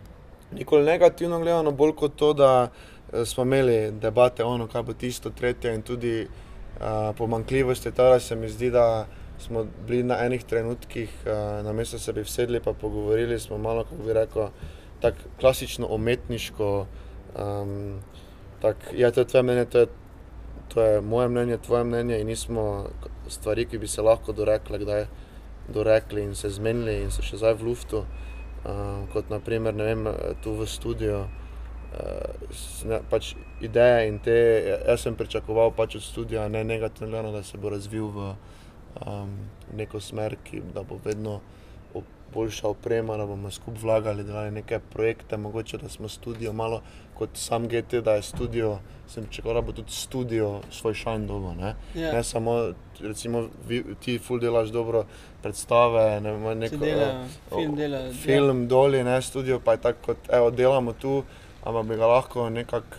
[0.53, 2.94] nikoli negativno gledano, bolj kot to, da eh,
[3.25, 8.21] smo imeli debate, ono, kaj bo tisto, tretje in tudi uh, pomankljivost je ta, da
[8.21, 9.07] se mi zdi, da
[9.39, 13.85] smo bili na enih trenutkih, uh, na mesto se bi sedli in pogovorili, smo malo,
[13.85, 14.49] kako bi rekel,
[15.01, 16.87] tako klasično umetniško.
[17.39, 18.01] Um,
[18.61, 19.87] tak, ja, to je tvoje mnenje, to je,
[20.75, 22.87] to je moje mnenje, tvoje mnenje in nismo
[23.29, 25.07] stvari, ki bi se lahko dorekli, kdaj
[25.69, 28.05] dorekli in se zmenili in so še zdaj v luftu.
[28.65, 30.07] Um, kot naprimer, ne vem,
[30.43, 31.27] tu v studiu.
[31.95, 34.37] Uh, pač ideje in te,
[34.87, 38.31] jaz sem pričakoval pač od studia, ne negativno, da se bo razvil v
[39.07, 39.37] um,
[39.77, 41.41] neko smer, ki bo vedno
[42.35, 46.81] boljša oprema, da bomo skupaj vlagali, delali neke projekte, mogoče da smo studio malo
[47.15, 48.79] kot sam GT, da je studio,
[49.09, 51.55] sem čakal, da bo tudi studio svoj šajn dobo.
[51.55, 51.75] Ne?
[51.95, 52.13] Ja.
[52.13, 55.05] ne samo, recimo, vi, ti ful delaš dobro
[55.43, 57.07] predstave, ne vem, neko dela,
[57.49, 58.69] film, dela, film ja.
[58.69, 61.23] doli, ne studio, pa je tako, kot evo, delamo tu,
[61.65, 62.97] ampak bi ga lahko nekako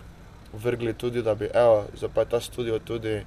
[0.54, 3.22] vrgli tudi, da bi, evo, zdaj pa je ta studio tudi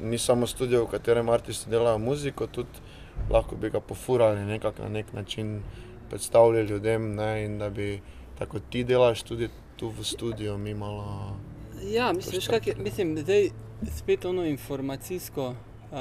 [0.00, 2.82] ni samo studio, v katerem umetniki delajo muziko, tudi
[3.30, 5.62] lahko bi ga pofurali nekak, na nek način,
[6.10, 7.14] predstavljali ljudem.
[7.14, 8.00] Ne, in da bi
[8.38, 11.36] tako ti delaš tudi tu v studiu, mi malo.
[11.82, 13.50] Ja, mislim, je, mislim da je
[13.96, 15.54] spet ono informacijsko.
[15.92, 15.96] Uh,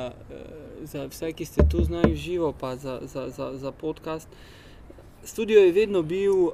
[0.83, 4.27] za vse, ki ste tu znali živo, pa za, za, za, za podcast.
[4.27, 4.37] Uh,
[5.27, 6.53] Studio je vedno bil uh,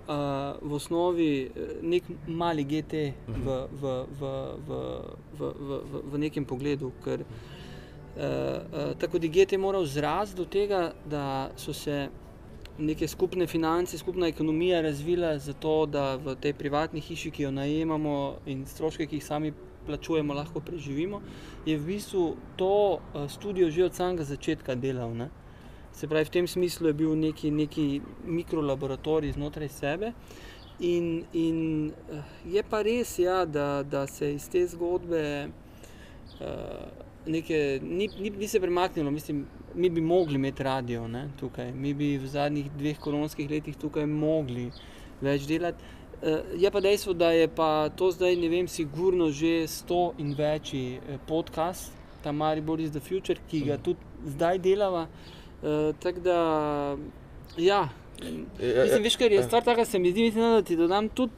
[0.61, 2.93] v osnovi eh, nek mali GT
[3.27, 4.31] v, v, v,
[4.65, 4.71] v,
[5.37, 6.89] v, v, v, v nekem pogledu.
[7.05, 12.07] Ker, uh, uh, tako da je GT moral zrasti do tega, da so se
[12.77, 18.17] neke skupne finance, skupna ekonomija razvila zato, da v tej privatni hiši, ki jo najemamo
[18.49, 19.53] in stroške, ki jih sami
[19.85, 21.21] plačujemo, lahko preživimo.
[21.65, 22.25] Je v bistvu
[22.57, 25.13] to uh, studio že od samega začetka delal.
[25.13, 25.29] Ne?
[25.93, 30.13] Se pravi, v tem smislu je bil neki, neki mikrolaboratorij znotraj sebe.
[30.79, 32.23] In, in eh,
[32.55, 35.21] je pa res, ja, da, da se iz te zgodbe
[36.41, 36.47] uh,
[37.29, 39.11] nekaj, ni, ni, ni se premaknilo.
[39.11, 43.77] Mislim, mi bi mogli imeti radio ne, tukaj, mi bi v zadnjih dveh koronskih letih
[43.77, 44.71] tukaj mogli
[45.21, 45.77] več delati.
[46.23, 50.33] Uh, je pa dejstvo, da je pa to zdaj, ne vem, sigurno že sto in
[50.33, 51.93] večji podcast,
[52.25, 55.05] ta Maribor is the Future, ki ga tudi zdaj delava.
[55.05, 55.39] Uh,
[55.99, 56.37] tako da,
[57.57, 57.89] ja,
[58.59, 61.33] mislim, veš, kar je stvar taka, se mi zdi, mislim, da ti dodam tudi.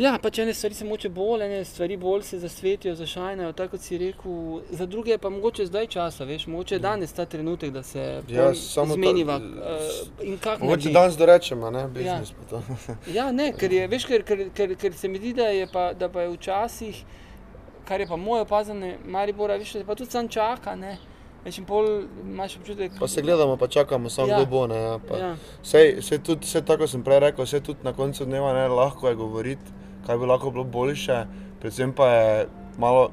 [0.00, 3.82] Ja, pač ene stvari se moče bolj, ene stvari bolj se zasvetijo, zašajnajo, tako kot
[3.84, 4.60] si rekel.
[4.70, 8.52] Za druge pa mogoče zdaj časa, veš, mogoče je danes ta trenutek, da se ja,
[8.94, 9.38] zmeniva.
[10.42, 12.36] Ta, uh, mogoče danes dorečemo, ne, biznis ja.
[12.38, 12.62] pa to.
[13.18, 15.90] ja, ne, ker je, veš, ker, ker, ker, ker se mi zdi, da je pa,
[15.92, 17.04] da pa je včasih,
[17.84, 20.96] kar je pa moje opazane, Maribora, veš, da pa tudi sam čaka, ne.
[21.40, 21.86] Veš, pol
[22.22, 24.36] imaš občutek, pa se gledamo, pa čakamo, samo Ja.
[24.36, 24.66] kdo bo.
[24.66, 25.36] Ne, ja, pa Ja.
[25.62, 29.08] Sej, sej tudi, sej, tako sem prej rekel, vse tudi na koncu dneva ne lahko
[29.08, 29.72] je govoriti,
[30.04, 31.24] kaj bi lahko bilo boljše.
[31.58, 32.46] Predvsem pa je
[32.78, 33.10] malo,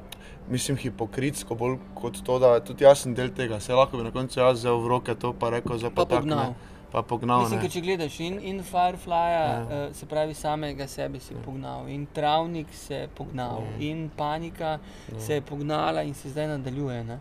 [0.48, 3.56] mislim, hipokritsko, bolj kot to, da tudi jaz sem del tega.
[3.56, 6.04] Vse lahko bi na koncu jaz vzel v roke to pa rekel, za Pa pa
[6.06, 6.38] tak, pognal.
[6.38, 6.54] ne,
[6.92, 7.42] pa pognal.
[7.42, 9.58] Mislim, ker če gledaš in, in Fireflyja, Ja.
[9.62, 13.86] uh, se pravi, samega sebe si pognal, in Travnik se je pognal, Ja.
[13.86, 14.78] in Panika
[15.18, 17.04] se je pognala in se zdaj nadaljuje.
[17.04, 17.18] Ne?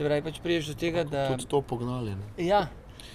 [0.00, 1.26] Se pravi, pač priješ do tega, da.
[1.28, 2.14] Tudi to pognali.
[2.16, 2.46] Ne.
[2.46, 2.62] Ja,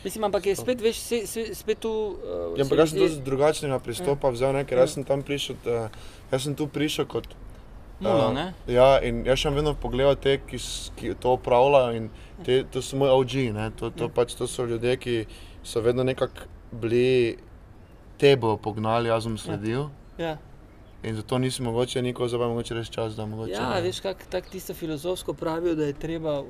[0.03, 1.89] mislim, ampak je spet, veš, se, se, spet tu.
[1.89, 5.57] Uh, Ja, ampak jaz sem dosti drugačnega pristopa vzel, ne, ker jaz sem tam prišel,
[5.65, 5.89] uh,
[6.29, 7.25] jaz sem tu prišel kot
[7.99, 8.53] Mulo, Uh?
[8.69, 10.59] Ja, in jaz sem vedno pogledal te, ki,
[10.99, 11.95] ki to upravljajo.
[11.95, 12.09] in
[12.43, 13.71] Te, to so moji OG, ne?
[13.71, 15.13] to, to, pač, to so ljudje, ki
[15.63, 17.37] so vedno nekako bili
[18.19, 19.87] tebe pognali, jaz sem sledil.
[20.19, 20.37] Ja.
[21.03, 22.01] In zato nisem mogoče
[22.37, 23.51] pa je mogoče res čas, da mogoče.
[23.51, 26.43] Ja, veš, kako tak tisto filozofsko pravijo, da je treba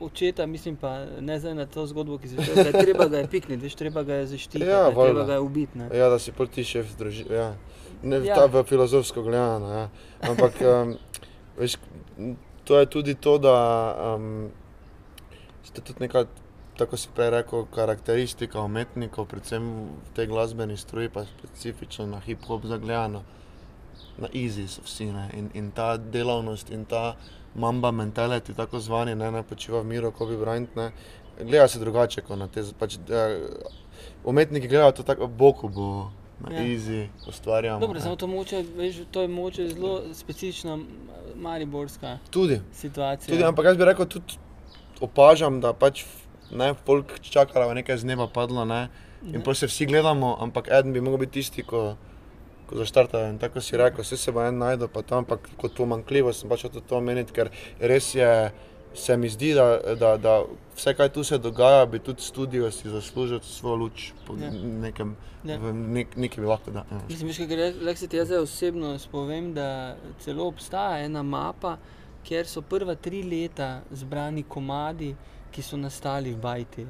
[0.00, 3.62] očeta, mislim pa ne zdaj na to zgodbo, ki se je treba ga je pikniti,
[3.62, 5.78] veš, treba ga je zaščititi, Ja, da treba ga je ubiti.
[5.78, 5.88] ne.
[5.94, 7.34] Ja, da si pol ti šef družine.
[7.34, 7.54] Ja.
[8.02, 8.34] Ne, Ja.
[8.34, 9.68] ta, v filozofsko gledano.
[9.68, 9.88] Ja.
[10.20, 10.96] Ampak um,
[11.58, 11.78] veš,
[12.64, 13.54] to je tudi to, da
[14.14, 14.50] um,
[15.64, 16.26] ste tudi neka,
[16.78, 22.66] tako si prej rekel, karakteristika umetnikov, predvsem v tej glasbeni struji, pa specifično na hip-hop
[22.66, 23.22] zagledano.
[24.18, 25.28] Na easy so vsi ne?
[25.34, 27.16] in, in ta delavnost in ta
[27.54, 30.90] mamba mentality, tako zvani, ne, ne počiva v miru, ko bi Bryant, ne,
[31.40, 33.38] gleda se drugače kot na te, pač, eh,
[34.24, 36.10] umetniki gledajo to tako, boku bo,
[36.40, 36.62] na Ja.
[36.62, 37.80] easy ustvarjamo.
[37.80, 40.78] Dobro, samo to, moče, veš, to je moče zelo specifična
[41.36, 43.32] mariborska Tudi, situacija.
[43.34, 44.38] tudi, ampak jaz bi rekel, tudi
[45.00, 46.04] opažam, da pač
[46.50, 48.88] ne, folk čaka, da bo nekaj z neba padlo, ne,
[49.32, 51.96] in pa se vsi gledamo, ampak eden bi mogel biti tisti, ko,
[52.66, 53.26] ko zaštarta.
[53.28, 56.48] In tako si rekel, vse se bo en najdel, pa tam, ampak kot pomankljivo sem
[56.50, 58.30] pač hotel to omeniti, ker res je,
[58.94, 60.42] se mi zdi, da, da, da
[60.76, 64.46] vse, kaj tu se dogaja, bi tudi studio si zaslužil svojo luč po Ja.
[64.46, 64.62] ja.
[64.82, 65.52] nekem, Ja.
[65.54, 65.58] ja.
[65.58, 66.82] v nek, neki bi lahko da.
[66.90, 67.00] Ja.
[67.08, 71.76] Mislim, veš, kaj lahko se ti jaz osebno spovem, da celo obstaja ena mapa,
[72.28, 75.14] kjer so prva tri leta zbrani komadi,
[75.50, 76.86] ki so nastali v Bajti.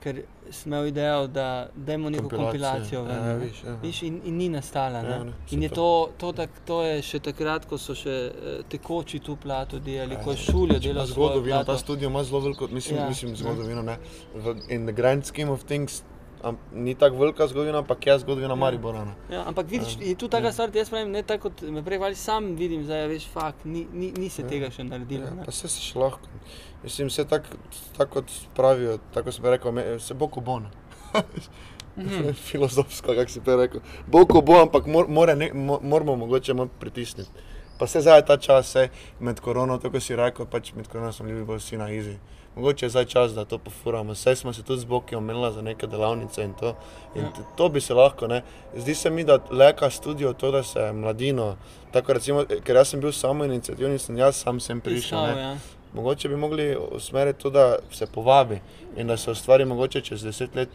[0.00, 0.16] Ker
[0.50, 1.44] sem imel idejo, da
[1.78, 3.02] dajmo neko kompilacijo.
[3.02, 3.34] ven, Ja, ne.
[3.38, 3.74] viš, ja.
[3.82, 4.98] Viš, in, in ni nastala.
[4.98, 5.24] Ja, Ne?
[5.24, 5.84] ne, in je to,
[6.18, 8.32] to, tak, to je še takrat, ko so še eh,
[8.66, 12.24] tekoči tu plato delali, ko je Ja, šulijo pač ima delal zgodovino, ta studio ima
[12.24, 13.82] zelo veliko, mislim, Ja, ja, mislim zgodovino.
[13.82, 13.98] Ne.
[14.68, 16.02] In the grand scheme of things,
[16.42, 18.54] am, ni tako velika zgodovina, ampak je zgodovina Ja.
[18.56, 19.04] Maribora.
[19.04, 19.14] ne.
[19.30, 20.52] Ja, ampak vidiš, je tu taka ja.
[20.52, 23.64] stvar, jaz pravim, ne tako kot me prej hvali, sam vidim, da je veš, fakt,
[23.64, 24.48] ni, ni, ni se Ja.
[24.48, 25.26] tega še naredilo.
[25.26, 26.28] Ja, pa se se še lahko.
[26.82, 27.56] Mislim, vse tako
[27.96, 28.24] tak kot
[28.54, 30.58] pravijo, tako sem rekel, me, se bo ko bo.
[30.60, 30.70] ne.
[31.96, 32.32] Mhm.
[32.48, 33.80] Filozofsko, kako si prej rekel.
[34.06, 37.30] Bo ko bo, ampak mor, more ne, mo, moramo mogoče malo pritisniti.
[37.78, 38.88] Pa se zdaj ta čas, sej,
[39.20, 42.16] med korono, tako si rekel, pač med korono smo bili bolj vsi na izi.
[42.56, 44.14] Mogoče je zdaj čas, da to pofuramo.
[44.14, 46.74] Saj smo se tudi z Boki omenili za neke delavnice in to.
[47.14, 47.32] In Ja.
[47.56, 48.42] to bi se lahko, ne.
[48.76, 51.56] Zdi se mi, da leka studio to, da se mladino,
[51.92, 55.18] tako recimo, ker jaz sem bil samo inicijativni, sem jaz sam sem prišel.
[55.18, 55.56] Iskal, ja.
[55.94, 58.60] Mogoče bi mogli usmeriti to, da se povabi
[58.96, 60.68] in da se ustvari mogoče čez deset let,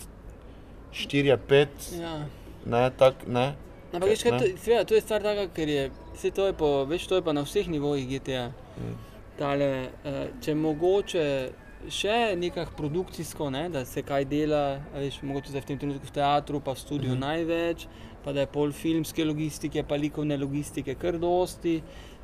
[0.91, 1.69] štiri, pet,
[2.01, 2.25] Ja.
[2.65, 3.55] ne, tak, ne.
[3.93, 6.85] Ampak veš, kaj, to, seveda, to je stvar taka, ker je, vse to je, po,
[6.85, 8.47] veš, to je pa na vseh nivojih GTA.
[8.77, 8.95] Mm.
[9.39, 9.65] Tale,
[10.05, 11.49] eh, če mogoče
[11.89, 16.11] še nekaj produkcijsko, ne, da se kaj dela, veš, mogoče zdaj v tem trenutku v
[16.11, 17.19] teatru, pa v studiu Mhm.
[17.19, 17.87] največ,
[18.23, 21.77] pa da je pol filmske logistike, pa likovne logistike kar dosti.
[21.77, 22.16] Eh,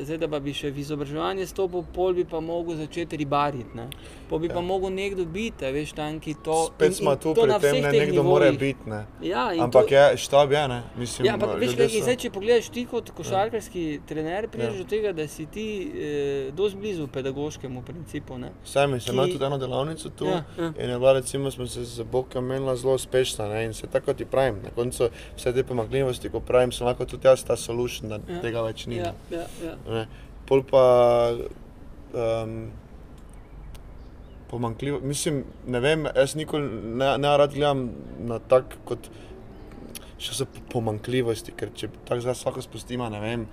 [0.00, 3.74] zdaj, da bi še v izobraževanje stopil, pol bi pa mogel začeti ribariti.
[3.74, 3.88] Ne.
[4.28, 4.52] Pol bi ja.
[4.52, 4.64] pa Ja.
[4.64, 6.66] mogel nekdo biti, veš, tam, ki to.
[6.68, 8.58] Spet in- smo tu pri tem, ne, nekdo mora nivojih.
[8.60, 9.00] biti, ne.
[9.22, 10.82] Ja, Ampak to, je, štab je, ne.
[10.96, 14.78] Mislim, Ja, ampak veš, kaj, so- zdaj, če pogledaš ti kot košarkarski trener, prideš Ja.
[14.78, 18.38] do tega, da si ti eh, dosti blizu pedagoškemu principu.
[18.38, 18.52] Ne?
[18.64, 20.72] Sami sem imel ki- tudi eno delavnico tu Ja, ja.
[20.76, 23.48] in je bila, recimo, smo se z Bokom menila zelo uspešna.
[23.48, 23.64] Ne?
[23.64, 27.26] In se tako ti pravim, na koncu vse te pomakljivosti, ko pravim, sem lahko tudi
[27.26, 28.34] jaz ta solution, da Ja.
[28.34, 28.40] ja.
[28.40, 28.96] tega več ni.
[28.98, 29.74] Ja, ja, ja.
[29.88, 30.06] Ne.
[30.48, 30.82] Pol pa
[32.14, 32.70] um,
[34.50, 37.90] pomankljivo, mislim, ne vem, jaz nikoli ne, ne rad gledam
[38.24, 39.10] na tak kot
[40.18, 43.44] še so po- pomankljivosti, ker če tako zdaj vsako spustimo, ne vem,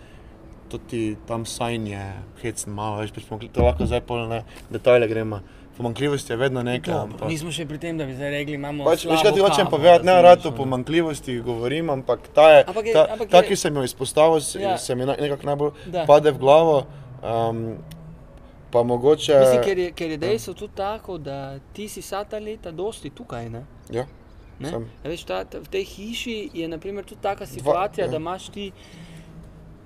[0.72, 2.06] to ti tam sajn je
[2.42, 4.40] hecen malo, več pač pomankljiv- to lahko zdaj pol ne
[4.72, 5.42] detajle gremo.
[5.78, 7.28] Pomankljivost je vedno nekaj, Dobro, ampak...
[7.28, 8.86] Nismo še pri tem, da bi zdaj rekli, imamo.
[8.86, 12.86] Pač, veš, kaj ti hočem povedati, ne rad o pomankljivosti govorim, ampak ta, je, Ampak
[12.86, 14.70] je- ta, ampak ta je- ki sem jo izpostavil, Ja.
[14.70, 14.78] ja.
[14.80, 16.06] se mi nekako najbolj Da.
[16.06, 16.86] pade v glavo.
[17.22, 17.76] Um,
[18.72, 19.36] pa mogoče.
[19.36, 21.40] Mislim, ker je, ker je dejstvo tudi tako, da
[21.72, 23.50] ti si vsa ta leta dosti tukaj.
[23.50, 23.66] Ne?
[23.90, 24.06] Ja,
[24.56, 24.72] Ne?
[25.04, 28.08] Veš, ta, ta, v tej hiši je naprimer, tudi taka situacija, ja.
[28.08, 28.72] da imaš ti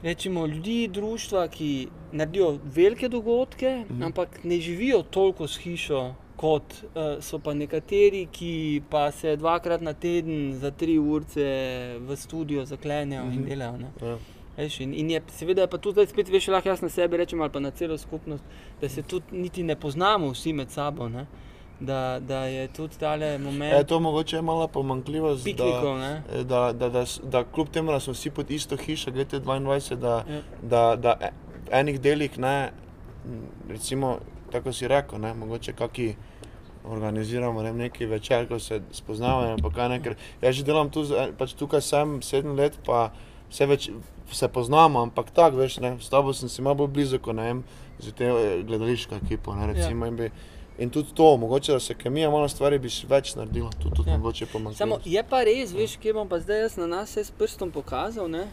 [0.04, 1.70] rečemo, ljudi, društva, ki
[2.12, 4.04] naredijo velike dogodke, Mhm.
[4.04, 6.02] ampak ne živijo toliko s hišo.
[6.38, 8.52] Kot uh, so pa nekateri, ki
[8.90, 11.26] pa se dvakrat na teden za tri ure
[12.00, 13.46] v studio zaklenejo in Mhm.
[13.46, 13.78] delajo.
[14.02, 14.18] Ja.
[14.58, 17.18] Veš, in, in je, seveda je pa tudi zdaj spet, veš, lahko jaz na sebe
[17.18, 18.44] rečem ali pa na celo skupnost,
[18.82, 21.10] da se tudi niti ne poznamo vsi med sabo.
[21.10, 21.26] Ne?
[21.82, 25.44] Da, da je tudi tale moment E, to mogoče je mala pomankljivost.
[25.44, 25.98] piknikov.
[25.98, 29.12] Da, e, da, da, da, s- da kljub temu, da smo vsi pod isto hišo,
[29.12, 30.42] GT22, da, Ja.
[30.64, 31.32] da, da e-
[31.72, 32.72] enih delih ne,
[33.70, 34.18] recimo,
[34.52, 36.16] tako si rekel, ne, mogoče kaki
[36.86, 39.56] organiziramo ne, neki večer, ko se spoznavamo.
[40.42, 43.12] Jaz že delam tu, z- pač tukaj sem sedem let, pa
[43.50, 43.90] vse več
[44.30, 47.44] se poznamo, ampak tako, veš, ne, s tabo sem si malo bolj blizu, kot ne
[47.44, 47.64] vem,
[48.00, 48.28] z te
[48.64, 50.32] gledališko ekipo, ne, recimo, bi.
[50.80, 54.10] In tudi to, mogoče da se kemija malo stvari bi še več naredila, tudi, tudi
[54.10, 54.18] Ja.
[54.18, 54.78] mogoče pomanjkalo.
[54.78, 58.30] Samo je pa res, veš, kje bom pa zdaj jaz na nas s prstom pokazal.
[58.32, 58.48] Ne?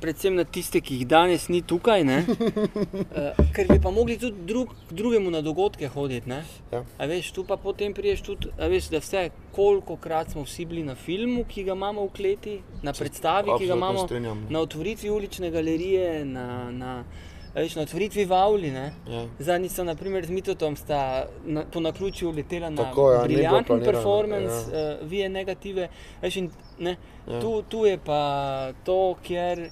[0.00, 4.74] Predvsem na tiste, ki jih danes ni tukaj, uh, ker bi pa mogli tudi drug,
[4.90, 6.28] drugemu na dogodke hoditi.
[6.28, 6.44] ne.
[6.72, 6.84] Ja.
[6.98, 10.84] A veš, tu pa potem priješ tudi, veš, da vse, koliko krat smo vsi bili
[10.84, 14.46] na filmu, ki ga imamo v kleti, na predstavi, ki ga imamo strinjam.
[14.50, 18.70] na otvoritvi ulične galerije, na, na, a veš, na otvoritvi Vavli.
[18.70, 18.92] Ne?
[19.06, 19.26] Ja.
[19.40, 21.00] Zadnjič sem, naprimer, z Mitotom sta
[21.44, 24.78] na, po naključju letela na Tako, ja, briljanten performance, ja.
[24.80, 24.96] ja.
[24.96, 25.88] uh, vije negative.
[26.22, 27.34] Veš, in, ne, Ja.
[27.34, 27.40] ja.
[27.40, 28.20] tu, tu je pa
[28.82, 29.68] to, kjer.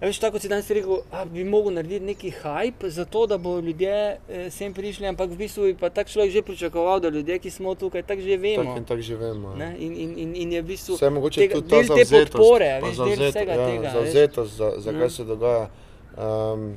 [0.00, 3.94] Veš, tako si danes rekel, a, bi mogel narediti neki hype, zato da bo ljudje
[4.28, 7.50] eh, sem prišli, ampak v bistvu bi pa tak človek že pričakoval, da ljudje, ki
[7.50, 8.64] smo tukaj, tako že vemo.
[8.64, 9.48] Tako in tako živimo.
[9.50, 9.56] ja.
[9.56, 9.76] Ne?
[9.78, 12.70] In, in, in, in je v bistvu Vse je mogoče tega- tudi del te podpore,
[12.76, 13.80] veš, del zavzet- vsega ja, tega.
[13.82, 13.92] veš.
[13.94, 14.98] Zavzetost, za, za Ne.
[14.98, 15.66] kaj se dogaja.
[16.12, 16.76] Um,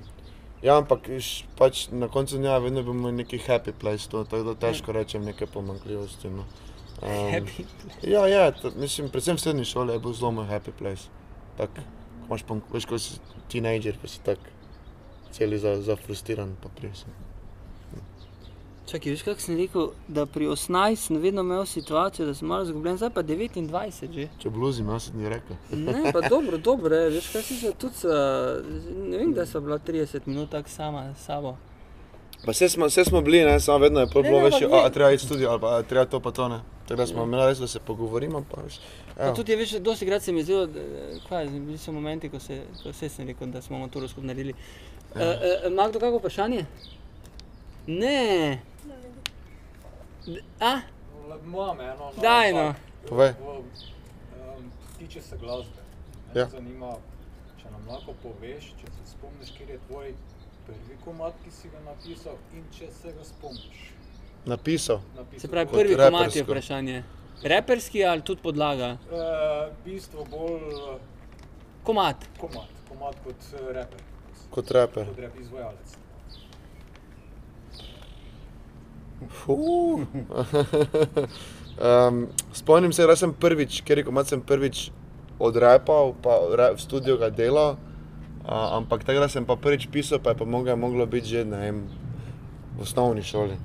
[0.63, 4.55] ja, ampak š, pač na koncu dneva vedno bomo neki happy place, to, tako da
[4.67, 6.31] težko rečem neke pomankljivosti.
[6.31, 6.47] No.
[7.03, 7.47] Um,
[8.01, 11.11] ja, ja, to, mislim, predvsem v srednji šoli je bil zelo moj happy place.
[11.57, 13.19] Tak, ko imaš, veš, ko si
[13.51, 14.39] teenager, pa si tak
[15.35, 17.11] celi za, zafrustiran, pa prisen.
[18.91, 22.65] Čakaj, veš, kako sem rekel, da pri 18 sem vedno imel situacijo, da sem malo
[22.65, 24.27] zgubljen, zdaj pa 29 že.
[24.39, 25.55] Če bluzim, jaz sem ti rekel.
[25.71, 27.95] Ne, pa dobro, dobro, je, veš, kaj si se tudi,
[29.07, 31.55] ne vem, da so bila 30 minut tako sama s sabo.
[32.45, 34.89] Pa vse smo, vse smo bili, ne, samo vedno je bilo ne, več, a, a
[34.89, 36.59] treba iti v studio, ali pa a, treba to pa to ne.
[36.87, 38.81] Tako da smo imeli res, da se pogovorimo, pa veš.
[39.15, 39.35] Pa evo.
[39.35, 40.67] tudi je več, dosti krat se mi je zdelo,
[41.29, 44.57] kaj, bili so momenti, ko se, ko vse sem rekel, da smo maturo skupaj naredili.
[45.15, 46.65] Uh, uh, ima kdo kakšno vprašanje?
[47.87, 48.72] Ne.
[50.61, 50.79] A?
[51.43, 51.95] Imam eno.
[51.97, 53.07] no, Daj ampak no.
[53.09, 53.33] Povej.
[54.97, 55.81] Tiče se glasbe.
[56.33, 56.41] Ja.
[56.41, 56.47] Ja.
[56.47, 56.93] Zanima,
[57.57, 60.13] če nam lahko poveš, če se spomniš, kje je tvoj
[60.65, 63.81] prvi komad, ki si ga napisal in če se ga spomniš.
[64.45, 64.99] Napisal.
[65.15, 66.43] napisal Se pravi, prvi komat je repersko.
[66.43, 67.03] vprašanje.
[67.43, 68.97] Reperski ali tudi podlaga?
[69.09, 69.19] V
[69.85, 70.71] bistvu bolj
[71.83, 72.23] Komat.
[72.39, 73.99] komad, komad kot eh, reper,
[74.49, 75.05] Kot raper.
[75.05, 75.97] kot rep izvajalec.
[81.73, 82.27] Um,
[82.59, 84.91] spomnim se, da sem prvič, ker je komat sem prvič
[85.39, 86.39] odrapal, pa
[86.73, 87.75] v studiu ga delal,
[88.45, 91.57] uh, ampak takrat sem pa prvič pisal, pa je pa moglo, moglo biti že ne
[91.57, 91.77] vem,
[92.77, 93.57] v osnovni šoli.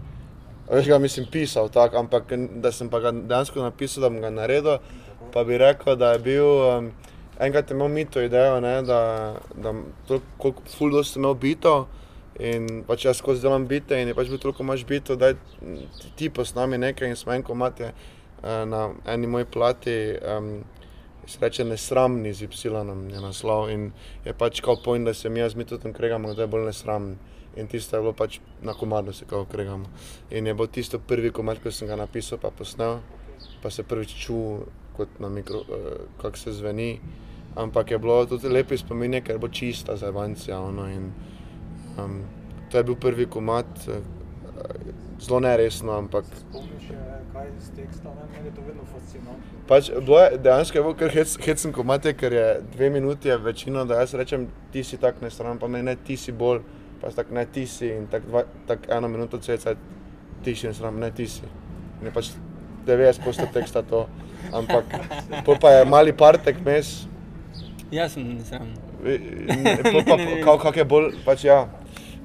[0.69, 2.29] Veš ga, mislim, pisal tako, ampak
[2.61, 4.83] da sem pa ga dejansko napisal, da bom ga naredil,
[5.33, 6.91] pa bi rekel, da je bil, um,
[7.41, 9.01] enkrat imel mito idejo, ne, da,
[9.55, 9.73] da
[10.09, 11.87] toliko, koliko ful dosti sem imel bitov,
[12.39, 16.11] In pač jaz skozi delam bite in je pač bil toliko imaš bito, da ti,
[16.17, 20.61] ti posnami nekaj in smo en komat je eh, na eni moji plati, um,
[21.27, 22.71] se reče nesramni z Y
[23.13, 23.91] je naslov in
[24.25, 27.17] je pač kao point, da se mi jaz mi tudi kregamo, da je bolj nesramni.
[27.57, 29.87] In tisto je bilo pač na komadu se kao kregamo.
[30.31, 33.01] In je bil tisto prvi komad, ko sem ga napisal pa posnel,
[33.63, 34.63] pa se prvič čul
[34.97, 35.67] kot na mikro, uh,
[36.23, 37.01] kako se zveni.
[37.57, 40.61] Ampak je bilo tudi lepi spominje, ker je bilo čista za Evancija.
[40.61, 40.87] Ono,
[41.99, 42.23] um,
[42.71, 43.95] to je bil prvi komat, uh,
[45.21, 48.27] zelo neresno, ampak Spomniš, eh, kaj z teksta, ne?
[48.33, 49.59] meni je to vedno fascinantno.
[49.69, 53.29] pač bilo je dejansko je bil kar hec, hecen komat, je, ker je dve minuti
[53.29, 56.33] je večino, da jaz rečem, ti si tak ne stran, pa ne, ne, ti si
[56.33, 56.63] bolj,
[57.01, 59.75] pa tak ne, ti si in tak, dva, tak eno minuto cca
[60.45, 61.47] ti si ne stran, ne, ti si.
[62.01, 62.33] In je pač
[62.87, 64.07] 90% teksta to,
[64.53, 64.87] ampak
[65.47, 67.09] pol pa je mali partek mes,
[67.91, 68.69] Jaz sem.
[69.93, 71.63] Pol pa, kako kak je bolj, pač ja,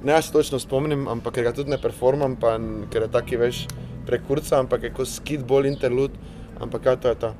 [0.04, 2.58] ne jaz točno spomnim, ampak ker ga tudi ne performam, pa
[2.92, 3.66] ker je taki veš
[4.06, 6.12] prekurca, ampak je kot skit bolj interlud,
[6.60, 7.34] ampak ja, to je to.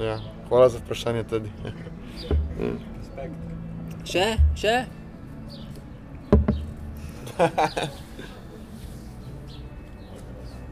[0.00, 1.50] Ja, hvala za vprašanje tudi.
[4.04, 4.36] Še?
[4.56, 4.76] Še?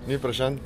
[0.07, 0.59] Ni vprašanj?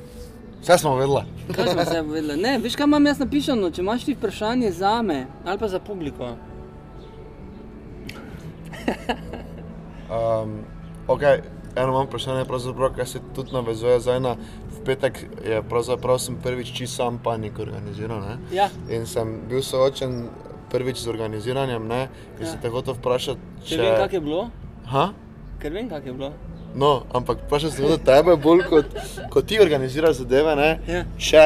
[0.61, 1.23] Vse smo vedeli.
[1.55, 2.41] Kaj smo se povedali?
[2.41, 5.79] Ne, veš kaj imam jaz napisano, če imaš ti vprašanje za me ali pa za
[5.79, 6.35] publiko.
[10.11, 10.59] Um,
[11.07, 11.39] okay,
[11.75, 12.45] eno imam vprašanje,
[12.95, 14.35] kaj se tudi navezuje zdaj na
[14.71, 15.19] v petek.
[15.45, 18.19] Je pravzaprav sem prvič čisto sam panik organiziral.
[18.19, 18.37] Ne?
[18.51, 20.27] Ja, In sem bil soočen
[20.69, 22.07] prvič z organiziranjem, ne?
[22.39, 22.51] in Ja.
[22.51, 24.49] sem te hotel vprašati, če vem, kak je bilo.
[24.85, 25.13] Ha?
[25.59, 26.33] Ker vem, kak je bilo.
[26.75, 28.85] No, ampak vprašal sem tudi tebe, bolj kot,
[29.29, 30.55] kot ti organiziraš zadeve.
[30.55, 30.79] Ne?
[30.87, 31.03] Ja.
[31.17, 31.43] Če,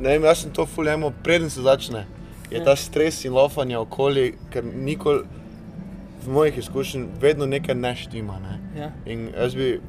[0.00, 2.06] ne vem, jaz sem to fuljemo, preden se začne.
[2.50, 2.64] Je Ja.
[2.64, 5.24] ta stres in lofanje okoli, ker nikoli
[6.26, 8.38] mojih izkušnjah vedno nekaj ne štima.
[8.40, 8.58] Ne?
[8.80, 8.90] Ja.
[9.06, 9.80] In jaz bi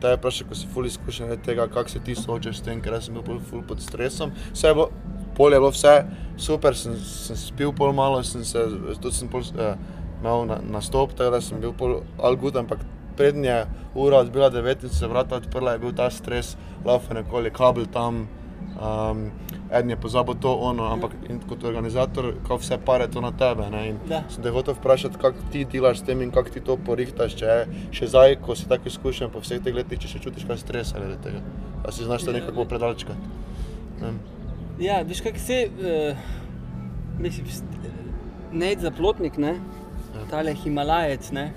[0.00, 3.14] te vprašal, ko si ful izkušen tega, kako se ti soočaš s tem, ker sem
[3.14, 4.32] bil ful pod stresom.
[4.52, 4.88] Vse je bilo,
[5.36, 5.94] pol je bilo vse
[6.38, 8.62] super, sem, sem spil pol malo, sem se,
[9.02, 9.74] tudi sem pol, eh,
[10.20, 12.84] imel na, nastop, tako da sem bil pol all good, ampak
[13.18, 13.66] prednje je
[13.98, 16.54] ura odbila 9 in se vrata odprla, je bil ta stres,
[16.86, 18.26] laufen okoli, kabel tam.
[18.78, 19.30] Um,
[19.70, 23.66] Eden je pozabil to, ono, ampak in kot organizator, ko vse pare to na tebe.
[24.32, 27.46] Sem te hotel vprašati, kako ti delaš s tem in kako ti to porihtaš, če
[27.46, 30.62] je še zdaj, ko si tako izkušen po vseh teh letih, če še čutiš kaj
[30.64, 31.42] stresa glede tega.
[31.84, 33.32] A si znaš to Ja, nekako predalčkati.
[34.00, 34.14] Ne.
[34.80, 36.16] Ja, veš kaj se, uh,
[37.20, 37.46] mislim,
[38.52, 39.58] Ned Zaplotnik, ne,
[40.14, 40.24] Ja.
[40.30, 41.52] tale Himalajec, ne,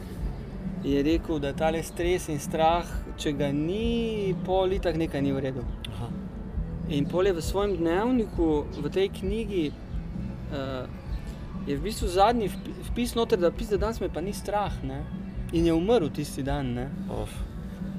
[0.83, 2.83] je rekel, da tale stres in strah,
[3.17, 5.63] če ga ni, pol itak nekaj ni v redu.
[6.91, 9.65] In pol je v svojem dnevniku, v tej knjigi,
[10.51, 10.83] uh,
[11.63, 14.73] je v bistvu zadnji vp- vpis noter, da pisa, da danes me pa ni strah,
[14.83, 14.99] ne,
[15.51, 16.87] in je umrl tisti dan, ne.
[17.09, 17.31] Of.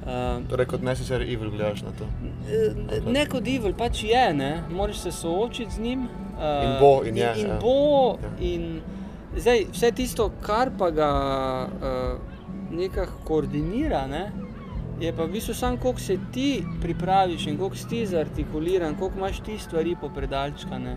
[0.03, 2.05] Uh, Torej, kot necessary evil gledaš na to.
[2.45, 4.62] Eh, Ne kot evil, pač je, ne?
[4.68, 6.09] moraš se soočiti z njim.
[6.36, 7.59] eh, In bo, in je, In, in, ja.
[7.61, 7.76] bo,
[8.18, 8.30] Ja.
[8.40, 8.80] in
[9.36, 11.11] zdaj, vse tisto, kar pa ga
[11.64, 12.18] uh,
[12.70, 14.24] nekako koordinira, ne?
[15.03, 16.48] Je pa v bistvu samo, koliko se ti
[16.80, 20.96] pripraviš in koliko si ti zartikuliran, koliko imaš ti stvari popredalčkane,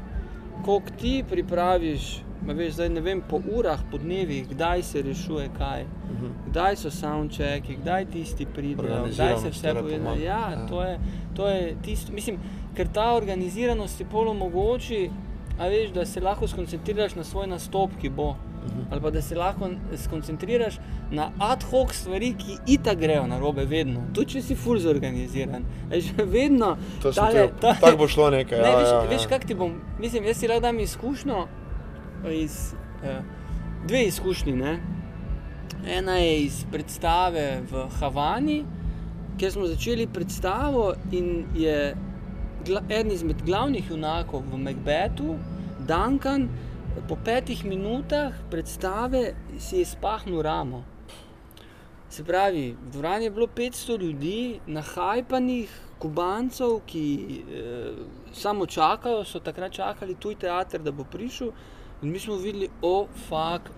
[0.62, 2.22] koliko ti pripraviš.
[2.48, 6.28] Veš, zdaj ne vem, po urah, po dnevih, kdaj se rešuje kaj, Mhm.
[6.48, 9.98] kdaj so soundchecki, kdaj tisti pridejo, kdaj se vse pove.
[9.98, 10.22] pomaga.
[10.22, 10.66] Ja, Ja.
[10.68, 11.00] to je,
[11.34, 12.38] to je tisto, mislim,
[12.76, 15.10] ker ta organiziranost ti pol omogoči,
[15.60, 18.36] a veš, da se lahko skoncentriraš na svoj nastop, ki bo.
[18.90, 20.78] Ali pa da se lahko skoncentriraš
[21.12, 24.04] na ad hoc stvari, ki itak grejo na robe, vedno.
[24.14, 25.64] Tudi če si full zorganiziran.
[25.90, 26.06] Veš,
[26.38, 26.76] vedno.
[27.06, 29.10] Tale- te- ta- tako bo šlo nekaj, Ne, ja, veš, ja, ja.
[29.10, 31.48] veš kak ti bom, mislim, jaz si lahko dam izkušnjo
[32.34, 32.74] iz.
[33.04, 33.22] Eh,
[33.86, 34.54] dve izkušnji.
[34.54, 34.78] Ne?
[35.88, 38.64] Ena je iz predstave v Havani,
[39.38, 41.96] kjer smo začeli predstavo in je
[42.66, 45.36] gla, eden izmed glavnih junakov v Macbethu,
[45.82, 46.48] Duncan,
[47.02, 50.84] po petih minutah predstave si je spahnil ramo.
[52.10, 57.92] Se pravi, v dvorani je bilo 500 ljudi, nahajpanih, kubancev, ki eh,
[58.34, 61.52] samo čakajo, so takrat čakali tuj teater, da bo prišel.
[62.02, 63.72] In mi smo videli, o, fuk,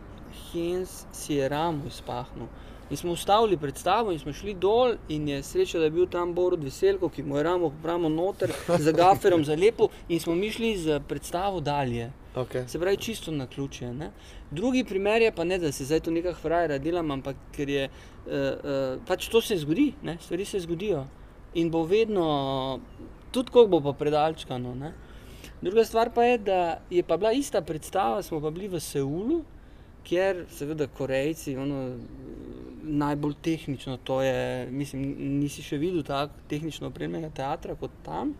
[0.51, 2.47] Hens si je ramo izpahnil.
[2.89, 6.33] In smo ustavili predstavo in smo šli dol, in je sreča, da je bil tam
[6.33, 8.53] Borod Veselko, ki mu je ramo popravil noter,
[8.85, 12.11] za gaferom zalepil, in smo mi šli z predstavo dalje.
[12.37, 12.67] Okay.
[12.67, 13.93] Se pravi, čisto na ključe.
[13.93, 14.11] Ne?
[14.51, 17.87] Drugi primer je pa ne, da se zdaj tu nekaj frajera delam, ampak ker je
[17.89, 20.17] uh, uh, pač to se zgodi, ne?
[20.21, 21.07] stvari se zgodijo
[21.57, 22.79] in bo vedno,
[23.31, 24.75] tudi ko bo pa predalčkano.
[24.75, 24.93] Ne?
[25.61, 29.41] Druga stvar pa je, da je pa bila ista predstava, smo pa bili v Seulu,
[30.05, 31.95] kjer seveda Korejci, ono,
[32.83, 38.35] najbolj tehnično, to je, mislim, nisi še videl tako tehnično opremljenega teatra kot tam.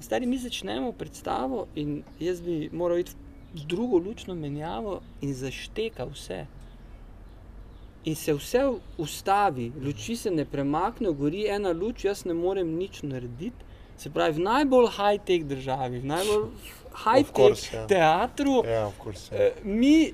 [0.00, 3.12] Stari mi začnemo predstavo in jaz bi moral iti
[3.54, 6.46] v drugo lučno menjavo in zašteka vse.
[8.04, 8.62] In se vse
[8.98, 13.66] ustavi, luči se ne premaknejo, gori ena luč, jaz ne morem nič narediti.
[13.98, 16.44] Se pravi, v najbolj high-tech državi, v najbolj
[17.04, 17.86] high-tech course, ja.
[17.86, 19.34] teatru, Ja, of course.
[19.34, 20.12] Eh, mi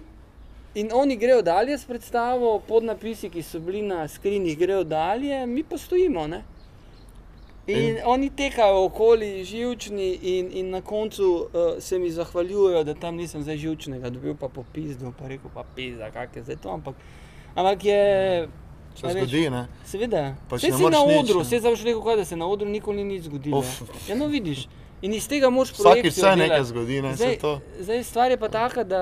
[0.74, 5.62] in oni grejo dalje s predstavo, podnapisi, ki so bili na skrinjih, grejo dalje, mi
[5.62, 6.26] pa stojimo.
[6.26, 6.42] Ne?
[7.66, 11.48] In, oni tekajo okoli živčni, in, in na koncu uh,
[11.78, 16.10] se mi zahvaljujejo, da tam nisem zdaj živčnega, dobil pa popizdo, pa rekel pa pizda,
[16.10, 16.68] kak je zdaj to.
[16.70, 16.94] Ampak,
[17.54, 18.00] ampak je.
[18.94, 19.66] Se veš, zgodi, ne?
[19.84, 21.44] Seveda, Saj ne si na nič, odru, ne.
[21.44, 23.64] vse zavš rekel, kaj, da se na odru nikoli ni nič zgodilo.
[24.08, 24.68] Ja, no vidiš.
[25.02, 27.10] In iz tega moraš Vsakič projekcijo se nekaj zgodi, ne?
[27.14, 27.60] Zdaj, Se to.
[27.80, 29.00] zdaj stvar je pa taka, da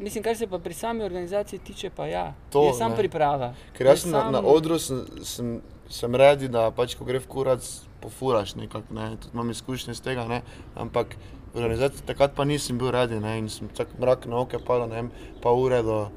[0.00, 2.96] mislim, kar se pa pri sami organizaciji tiče, pa ja, To, je sam ne.
[2.96, 3.54] priprava.
[3.72, 7.18] Ker jaz sem na, na sam- odru sem, sem, sem redi, da pač ko gre
[7.18, 7.64] v kurac,
[8.00, 10.42] pofuraš nekako, ne, tudi imam izkušnje iz tega, ne,
[10.76, 11.16] ampak
[11.54, 14.88] v organizaciji takrat pa nisem bil redi, ne, in sem tak mrak na oke padal,
[14.88, 15.08] ne vem,
[15.42, 16.08] pa ure do,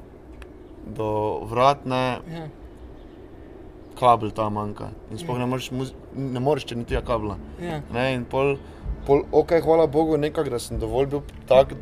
[0.86, 1.08] do
[1.44, 2.48] vrat, ne, Ja.
[3.98, 5.44] kabel tam manjka in sploh Ja.
[5.44, 7.80] ne moreš, muz- ne moreš če niti kabla, Ja.
[7.92, 8.56] ne, in pol,
[9.06, 11.74] pol, ok, hvala Bogu nekako, da sem dovolj bil tak,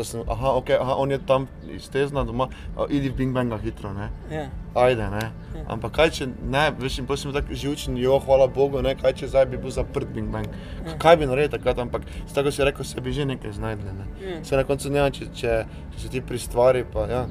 [0.00, 1.46] da sem, aha, ok, aha, on je tam
[1.76, 4.08] iz tezna doma, a, idi v Bing Banga hitro, ne.
[4.32, 4.46] Ja.
[4.74, 5.24] ajde, ne.
[5.56, 5.64] Ja.
[5.74, 9.16] Ampak kaj če ne, veš, in potem smo tako živčni, jo, hvala Bogu, ne, kaj
[9.20, 10.48] če zdaj bi bil zaprt Bing Bang.
[10.86, 10.96] Ja.
[11.02, 14.08] Kaj bi naredil takrat, ampak s tako si rekel, se bi že nekaj znajdli, ne.
[14.24, 14.40] Ja.
[14.44, 15.56] Se na koncu ne, vem, če, če,
[15.94, 17.24] če se ti pri stvari, pa ja.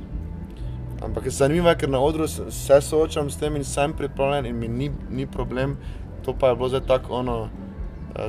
[1.05, 4.67] Ampak zanimivo je, ker na odru se soočam s tem in sem pripravljen in mi
[4.67, 5.77] ni, ni problem,
[6.25, 7.37] to pa je bilo zdaj tako ono,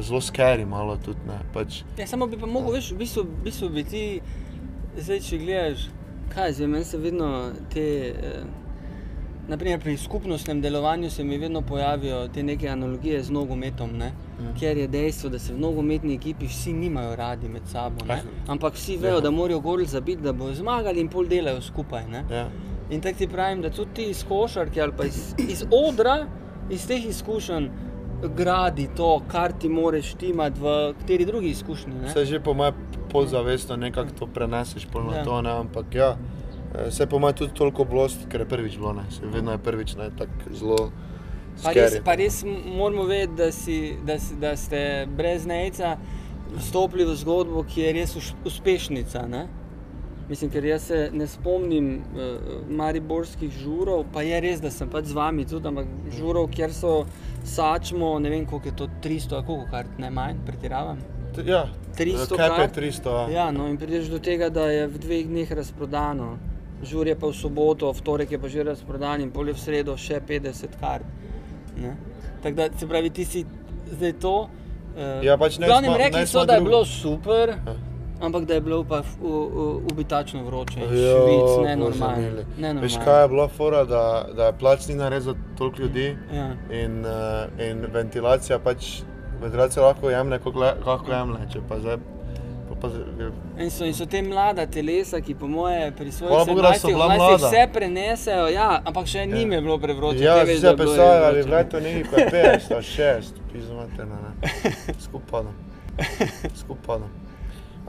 [0.01, 1.83] zelo scary malo tudi, ne, pač.
[1.99, 4.21] Ja, samo bi pa mogel, veš, v bistvu, v bistvu bi ti,
[4.97, 5.89] zdaj če gledaš,
[6.29, 7.29] kaj zdaj, meni se vedno
[7.69, 8.43] te, eh,
[9.49, 14.13] naprimer pri skupnostnem delovanju se mi vedno pojavijo te neke analogije z nogometom, ne?
[14.41, 14.53] Mhm.
[14.61, 18.15] ker je dejstvo, da se v nogometni ekipi vsi nimajo radi med sabo, ne?
[18.15, 18.21] Kaj?
[18.49, 19.21] ampak vsi vejo, Ja.
[19.21, 22.07] da morajo gol zabiti, da bodo zmagali in pol delajo skupaj.
[22.09, 22.25] Ne?
[22.31, 22.49] Ja.
[22.91, 26.27] In tako ti pravim, da tudi ti iz košarke ali pa iz, iz odra,
[26.71, 27.69] iz teh izkušenj
[28.37, 31.95] gradi to, kar ti moraš timati v kateri drugi izkušnji.
[31.95, 32.09] ne.
[32.09, 32.75] Vse že po mojem
[33.13, 35.25] podzavestno nekako to preneseš pol na Ja.
[35.25, 36.17] to, ne, ampak ja,
[36.91, 39.97] se po mojem tudi toliko blost, ker je prvič bilo, ne, se vedno je prvič,
[39.97, 40.91] ne, tako zelo
[41.63, 45.97] Pa res, pa res moramo vedeti, da, si, da, da ste brez nejca
[46.57, 48.15] vstopili v zgodbo, ki je res
[48.45, 49.27] uspešnica.
[49.29, 49.43] Ne?
[50.31, 55.11] Mislim, ker jaz se ne spomnim uh, mariborskih žurov, pa je res, da sem pač
[55.11, 57.05] z vami tudi, ampak žurov, kjer so
[57.45, 60.99] sačmo, ne vem koliko je to, 300, a koliko kart, ne manj, pretiravam.
[61.39, 61.67] Ja,
[61.97, 62.77] 300 kaj je kart?
[62.77, 63.11] 300?
[63.11, 63.29] Ja.
[63.37, 66.39] Ja, no in prideš do tega, da je v dveh dneh razprodano.
[66.83, 69.61] Žur je pa v soboto, v torek je pa že razprodan in pol je v
[69.61, 71.05] sredo še 50 kart.
[71.77, 71.97] Ne?
[72.43, 73.45] Tako da se pravi, ti si
[73.91, 74.49] zdaj to.
[74.91, 77.75] Uh, Ja, pač ne glavnem smo- rekli ne so, da je bilo super, Ja.
[78.21, 79.03] Ampak da je bilo pa
[79.93, 80.81] ubitačno vroče.
[80.81, 82.17] Švic, nenormalno.
[82.17, 82.45] mili.
[82.57, 82.81] nenormalno.
[82.81, 84.05] Veš kaj je bila fora, da,
[84.37, 86.51] da je plac ni nared za toliko ljudi Ja.
[86.73, 87.13] in, uh,
[87.61, 89.03] in ventilacija pač,
[89.43, 90.39] ventilacija lahko jemlje,
[90.85, 91.97] kako jemlje, če pa zdaj,
[93.59, 96.75] In so, in so te mlada telesa, ki po moje pri svojih Hvala Bogu, da
[96.75, 97.47] so 17 bila 18 mlada.
[97.47, 100.23] vse prenesejo, ja, ampak še njim je bilo prevroče.
[100.25, 101.51] Ja, ti veš, vse da je bilo pisali, res ali vroče.
[101.51, 104.51] v letu ni, ko je 50, a 6, pizmate, ne, ne.
[105.05, 105.43] Skupaj.
[106.55, 106.99] Skupaj.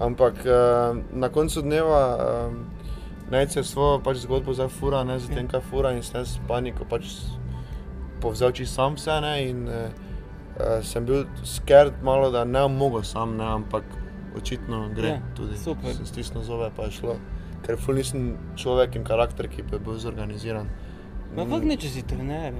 [0.02, 2.82] Ampak uh, na koncu dneva, uh,
[3.32, 6.26] Nec je svojo pač zgodbo zdaj fura, ne, z tem, kaj fura in s tem
[6.28, 7.08] s paniko pač
[8.20, 9.88] povzel čisto sam vse, ne, in eh,
[10.60, 13.88] eh, sem bil skert malo, da ne bom mogel sam, ne, ampak
[14.36, 15.56] očitno gre Ja, tudi.
[15.58, 15.96] super.
[15.96, 17.16] Sem stisnil zove, pa je šlo.
[17.64, 20.68] Ker ful nisem človek in karakter, ki bi bil zorganiziran.
[21.36, 22.54] Ma kako ne, če si trener?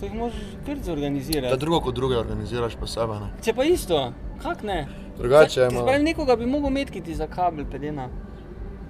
[0.00, 1.56] To jih moraš kar Da zorganizirati.
[1.56, 3.30] drugo kot druge organiziraš pa sebe, ne.
[3.42, 4.12] Če pa isto,
[4.42, 4.88] kak ne?
[5.20, 5.86] Drugače je Ti malo.
[5.86, 8.08] pravi, nekoga bi mogel metkiti za kabel, pedena.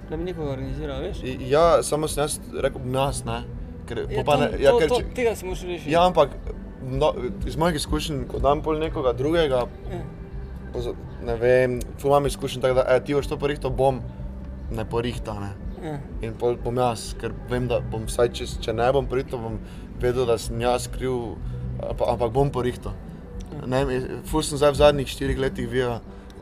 [0.09, 1.23] Da bi nekoga organiziral, veš?
[1.23, 3.41] I- Ja, samo sem jaz rekel, jaz, ne.
[3.85, 5.91] Ker, Ja, to, ne, ja, to, ker, to, če- tega se moraš rešiti.
[5.91, 6.29] ja, ampak
[6.83, 7.13] no,
[7.45, 9.55] iz mojih izkušenj, ko dam pol nekoga drugega,
[9.91, 10.01] Ja.
[10.73, 14.01] poza- ne vem, tu imam izkušenj tako, da e, ti boš to porihtal, bom
[14.71, 15.51] ne porihta, ne.
[15.83, 15.97] Ja.
[16.21, 19.59] In pol bom jaz, ker vem, da bom vsaj, če, če ne bom porihtal, bom
[19.99, 21.35] vedel, da sem jaz kriv,
[22.01, 22.93] ampak, bom porihtal.
[23.65, 23.87] Vem,
[24.23, 25.99] ful sem zdaj v zadnjih štirih letih videl,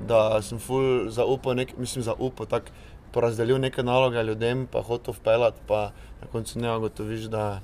[0.08, 2.72] da sem ful zaupal, nek, mislim zaupal, tako
[3.12, 5.92] porazdelil neke naloge ljudem, pa hotel vpeljati, pa
[6.22, 7.62] na koncu ne ugotoviš, da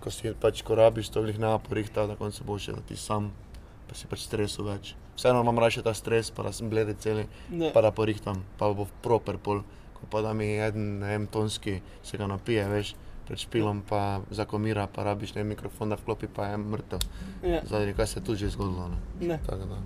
[0.00, 3.30] ko si pač, ko rabiš to glih ne porihtal, na koncu boš še ti sam,
[3.88, 4.94] pa si pač stresu več.
[5.18, 7.68] Vseeno imam raje ta stres, pa da sem blede celi, Ne.
[7.72, 9.60] pa da porihtam, pa bo proper pol,
[9.94, 12.94] ko pa da mi en, ne vem, tonski se ga napije, veš,
[13.28, 17.04] pred špilom pa zakomira, pa rabiš ne mikrofon, da vklopi, pa je mrtev.
[17.44, 17.60] Ja.
[17.68, 19.28] Zaradi kaj se je tudi že zgodilo, ne.
[19.28, 19.38] Ne.
[19.46, 19.76] Tako da.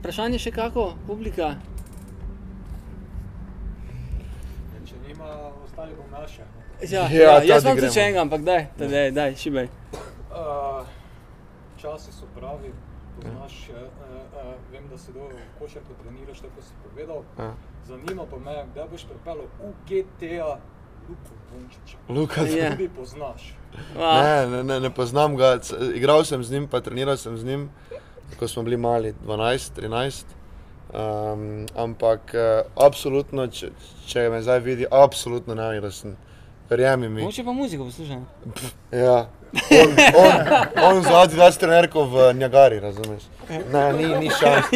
[0.00, 1.54] Vprašanje še kako, publika?
[4.78, 5.28] In če nima,
[5.64, 6.46] ostali bom naše.
[6.46, 6.64] No.
[6.80, 9.68] Ja, Ja, ja, jaz imam tudi še enega, ampak daj, daj, daj, šibaj.
[10.32, 10.88] Uh,
[11.82, 12.72] časi so pravi,
[13.18, 17.20] poznaš, uh, uh, vem, da se dobro v košarku treniraš, tako si povedal.
[17.36, 17.50] Ja.
[17.90, 20.50] Zanima pa me, kdaj boš pripeljal v GTA
[21.10, 21.96] Luko Bončiča.
[22.08, 22.72] Luka, Ja.
[22.72, 23.52] Tudi poznaš.
[24.00, 25.58] A, Ne, ne, ne, ne poznam ga.
[25.92, 27.68] Igral sem z njim, pa treniral sem z njim,
[28.38, 30.36] ko smo bili mali, 12, 13.
[30.90, 33.70] Um, ampak uh, absolutno, če,
[34.10, 36.16] če me zdaj vidi, absolutno ne vem, da sem.
[36.70, 37.22] Verjemi mi.
[37.22, 38.26] Mogoče pa muziko poslušam.
[38.92, 39.26] Ja.
[39.52, 43.22] On, on, on zadnji dan trenerko v Njagari, razumeš?
[43.72, 44.70] Ne, ni, ni šans.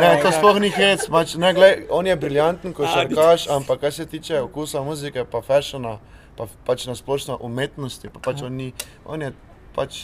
[0.00, 4.06] Ne, to sploh ni hec, pač, ne, glej, on je briljanten košarkaš, ampak kar se
[4.06, 5.96] tiče okusa muzike, pa fashiona,
[6.36, 8.70] pa pač na splošno umetnosti, pa pač on ni,
[9.04, 9.32] on je
[9.74, 9.98] pač,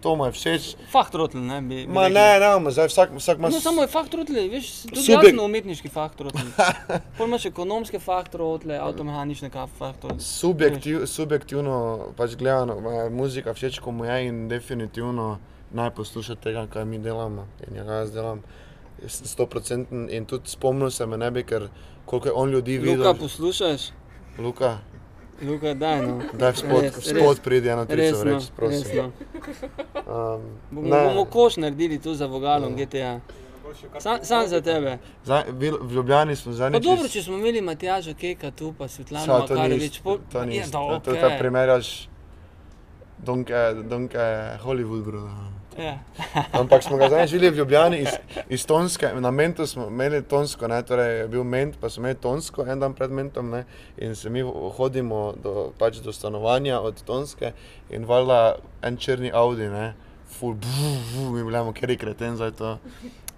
[0.00, 0.76] to mu je všeč.
[0.90, 1.76] Fakt rotl, ne bi.
[1.76, 2.14] bi Ma rekli.
[2.14, 2.28] ne,
[2.60, 5.24] ne, zdaj vsak, vsak ima No, samo je fakt rotle, veš, tudi Subjek- Subjek...
[5.24, 6.40] jasno umetniški fakt rotle.
[7.18, 10.20] Pol imaš ekonomske fakt rotle, avtomehanične ka- fakt rotle.
[10.20, 11.76] subjektiv, subjektivno
[12.16, 15.38] pač gledano, je muzika všeč komu je in definitivno
[15.70, 18.42] naj posluša tega, kaj mi delamo in ja, jaz delam.
[19.06, 21.68] Sto procenten in tudi spomnil se me ne bi, ker
[22.04, 22.96] koliko je on ljudi videl.
[22.98, 23.80] Luka, poslušaš?
[24.38, 24.78] Luka,
[25.40, 26.20] Luka, daj no.
[26.34, 28.82] daj spod, Res, spod pridi eno trico Resno, reči, prosim.
[28.84, 29.12] resno.
[29.94, 33.20] Um, Bomo, bomo koš naredili tu za vogalom GTA.
[33.98, 34.98] Sam, sam za tebe.
[35.24, 36.84] Zdaj, bil- v Ljubljani smo Pa zadnjič.
[36.84, 40.44] dobro, če smo imeli Matjaža Keka tu, pa Svetlana Sa, to ni isto, pol- to
[40.44, 40.78] ni Ja, isto.
[40.80, 41.22] da, To okej.
[41.22, 42.08] to primerjaš
[43.18, 44.18] Donke, donke
[44.58, 45.28] Hollywood, bro.
[45.78, 45.98] Ja.
[46.60, 48.08] Ampak smo ga zdaj živeli v Ljubljani iz,
[48.48, 52.18] iz Tonske, na Mentu smo imeli Tonsko, ne, torej je bil Ment, pa smo imeli
[52.18, 53.64] Tonsko en dan pred Mentom ne,
[53.96, 54.42] in se mi
[54.76, 57.52] hodimo do, pač do stanovanja od Tonske
[57.90, 59.94] in valjda en črni Audi, ne,
[60.26, 62.78] full, buh, buh, mi gledamo, ker je kreten zdaj to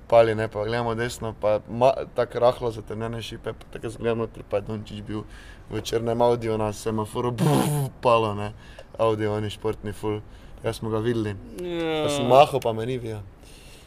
[0.08, 4.56] pali, ne, pa gledamo desno, pa ma, tako rahlo zatemnjene šipe, pa tako zgledamo, pa
[4.56, 5.22] je Dončić bil
[5.70, 8.52] v črnem Audiju na semaforu, buh, palo, ne,
[8.98, 10.20] Audi, oni športni full,
[10.62, 11.36] jaz smo ga videli.
[11.58, 12.04] Ja.
[12.04, 13.20] Pa sem mahal, pa me ni videl.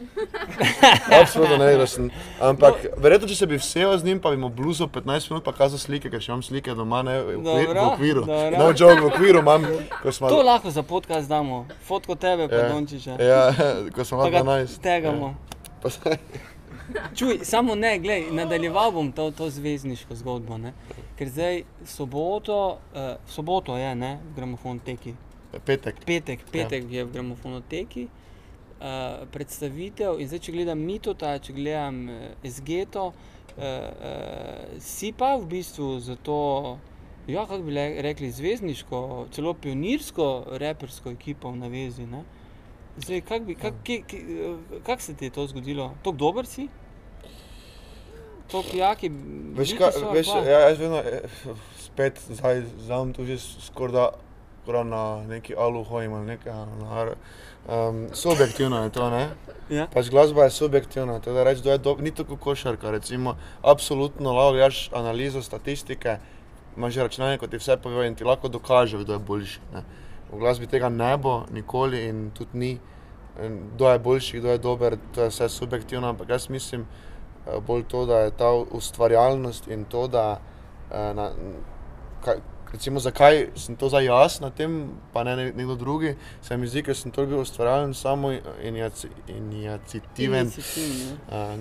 [1.21, 2.09] Absolutno ne, da sem.
[2.41, 5.53] Ampak verjetno, če se bi vsel z njim, pa bi mu bluzo 15 minut, pa
[5.53, 8.23] kazal slike, ker še imam slike doma, ne, v, okvir, v Dobro, okviru.
[8.25, 8.57] dobro.
[8.57, 9.67] No joke, v okviru imam,
[10.01, 10.29] ko smo...
[10.29, 11.61] To lahko za podcast damo.
[11.81, 12.69] Fotko tebe, pa Ja.
[12.69, 13.15] Dončiča.
[13.17, 13.41] Ja,
[13.95, 14.81] ko smo Pa imeli ga 12.
[14.81, 15.27] tegamo.
[15.27, 15.69] Ja.
[15.79, 16.19] Pa zdaj-
[17.17, 20.57] Čuj, samo ne, glej, nadaljeval bom to, to zvezdniško zgodbo.
[20.57, 20.73] Ne?
[21.15, 22.57] Ker zdaj soboto,
[22.91, 25.13] uh, soboto je ne, v gramofonoteki,
[25.59, 26.05] Petek.
[26.05, 26.97] petek, petek ja.
[26.97, 28.07] je v gramofonoteki.
[28.83, 32.09] Uh, predstavitev in zdaj, če gledam Mitota, če gledam
[32.43, 36.79] Esgeto, uh, uh, si pa v bistvu za to,
[37.27, 42.03] ja, kako bi le- rekli, zvezdniško, celo pionirsko, repersko ekipo v navezi.
[42.03, 42.25] Ne?
[42.97, 45.93] Zdaj, kako bi, kak, kje- kje, eh, kak se ti je to zgodilo?
[46.03, 46.67] Tako dober si?
[48.51, 49.09] To pijaki.
[49.55, 50.99] Veš, kaj, veš, ja, jaz vedno,
[51.79, 54.11] spet zdaj znam tu že skoraj
[54.63, 57.07] skoraj na neki alu hojim ali nekaj, na,
[57.67, 59.29] um, subjektivno je to, ne?
[59.69, 59.87] Ja.
[59.93, 64.53] Pač glasba je subjektivna, teda reči, da je dob, ni tako košarka, recimo, absolutno lahko
[64.53, 66.17] gledaš analizo statistike,
[66.77, 69.59] imaš računalnik, ko ti vse pove in ti lahko dokaže, kdo je boljši.
[69.73, 69.83] Ne.
[70.31, 72.71] V glasbi tega ne bo nikoli in tudi ni,
[73.73, 77.83] kdo je boljši, kdo je dober, to je vse subjektivno, ampak jaz mislim eh, bolj
[77.87, 80.39] to, da je ta ustvarjalnost in to, da
[80.89, 81.29] uh, na,
[82.23, 82.39] kaj,
[82.73, 84.79] recimo, zakaj sem to zdaj jaz na tem,
[85.13, 88.31] pa ne ne- nekdo drugi, se mi zdi, ker sem to bil ustvarjalen, samo
[89.29, 90.47] iniciativen.
[90.47, 91.59] Uh,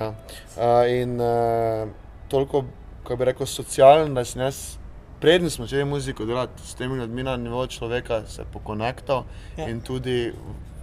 [0.00, 0.08] ja.
[0.08, 1.88] uh, in uh,
[2.28, 2.64] toliko,
[3.02, 4.76] kako bi rekel, socialen, da sem jaz,
[5.20, 9.24] preden smo začeli muziko delati s temi ljudmi na nivoju človeka, se pokonektal
[9.56, 9.68] Ja.
[9.68, 10.32] in tudi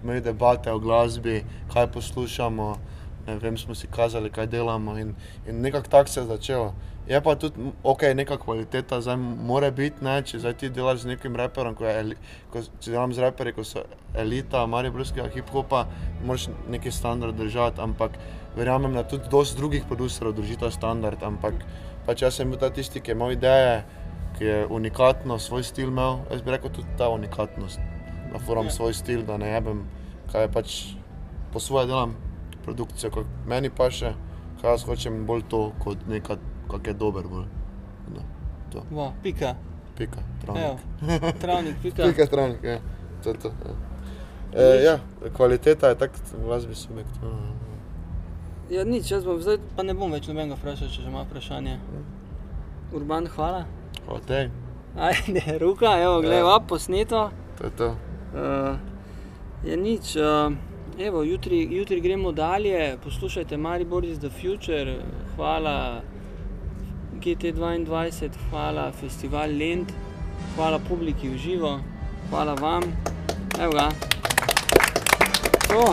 [0.04, 1.44] imeli debate o glasbi,
[1.74, 2.76] kaj poslušamo.
[3.28, 5.16] Ne vem, smo si kazali, kaj delamo, in,
[5.48, 6.74] in nekako tako se je začelo.
[7.08, 11.04] Je pa tudi, m, ok, neka kvaliteta, zdaj mora biti, ne, če zdaj ti delaš
[11.04, 12.16] z nekim raperom, ko je,
[12.50, 13.84] ko, če delam z raperji, ko so
[14.18, 15.84] elita mariborskega hip-hopa,
[16.26, 18.18] moraš neki standard držati, ampak
[18.58, 21.62] verjamem, da tudi dosti drugih producerjev drži ta standard, ampak
[22.08, 23.78] pač jaz sem bil ta tisti, ki je imel ideje,
[24.40, 27.80] ki je unikatno svoj stil imel, jaz bi rekel tudi ta unikatnost,
[28.34, 28.72] da foram Ja.
[28.72, 29.86] svoj stil, da ne jebem,
[30.32, 30.82] kaj je pač
[31.54, 32.18] po svoje delam
[32.66, 34.16] produkcijo, kot meni pa še,
[34.62, 37.46] kaj jaz hočem bolj to, kot nekaj, kak je dober bolj.
[38.08, 38.22] Da,
[38.72, 39.56] to, Wow, pika.
[39.98, 41.40] pika, Evo, travnik.
[41.40, 42.04] travnik, pika.
[42.08, 42.80] Pika, travnik, ja,
[43.24, 43.48] to je to.
[43.48, 44.62] Ja.
[44.62, 45.00] E, ja,
[45.30, 47.10] kvaliteta je tak glasbi subjekt.
[47.24, 47.30] ja.
[48.70, 51.76] Ja, nič, jaz bom zdaj pa ne bom več nobenega vprašal, če že ima vprašanje.
[52.92, 53.66] Urban, hvala.
[54.06, 54.50] Hvala tej,
[54.98, 56.48] Ajde, ruka, evo, gledaj, Ja.
[56.48, 56.60] ja.
[56.60, 57.30] posneto.
[57.58, 57.88] to je to.
[58.34, 58.76] Uh,
[59.64, 60.50] je nič, uh,
[60.98, 64.98] evo, jutri, jutri gremo dalje, poslušajte Maribor is the future,
[65.36, 66.02] hvala
[67.26, 69.90] GT22, hvala Festival Lent,
[70.56, 71.80] hvala publiki v živo,
[72.30, 72.84] hvala vam.
[73.58, 73.90] Evo ga.
[75.68, 75.90] To.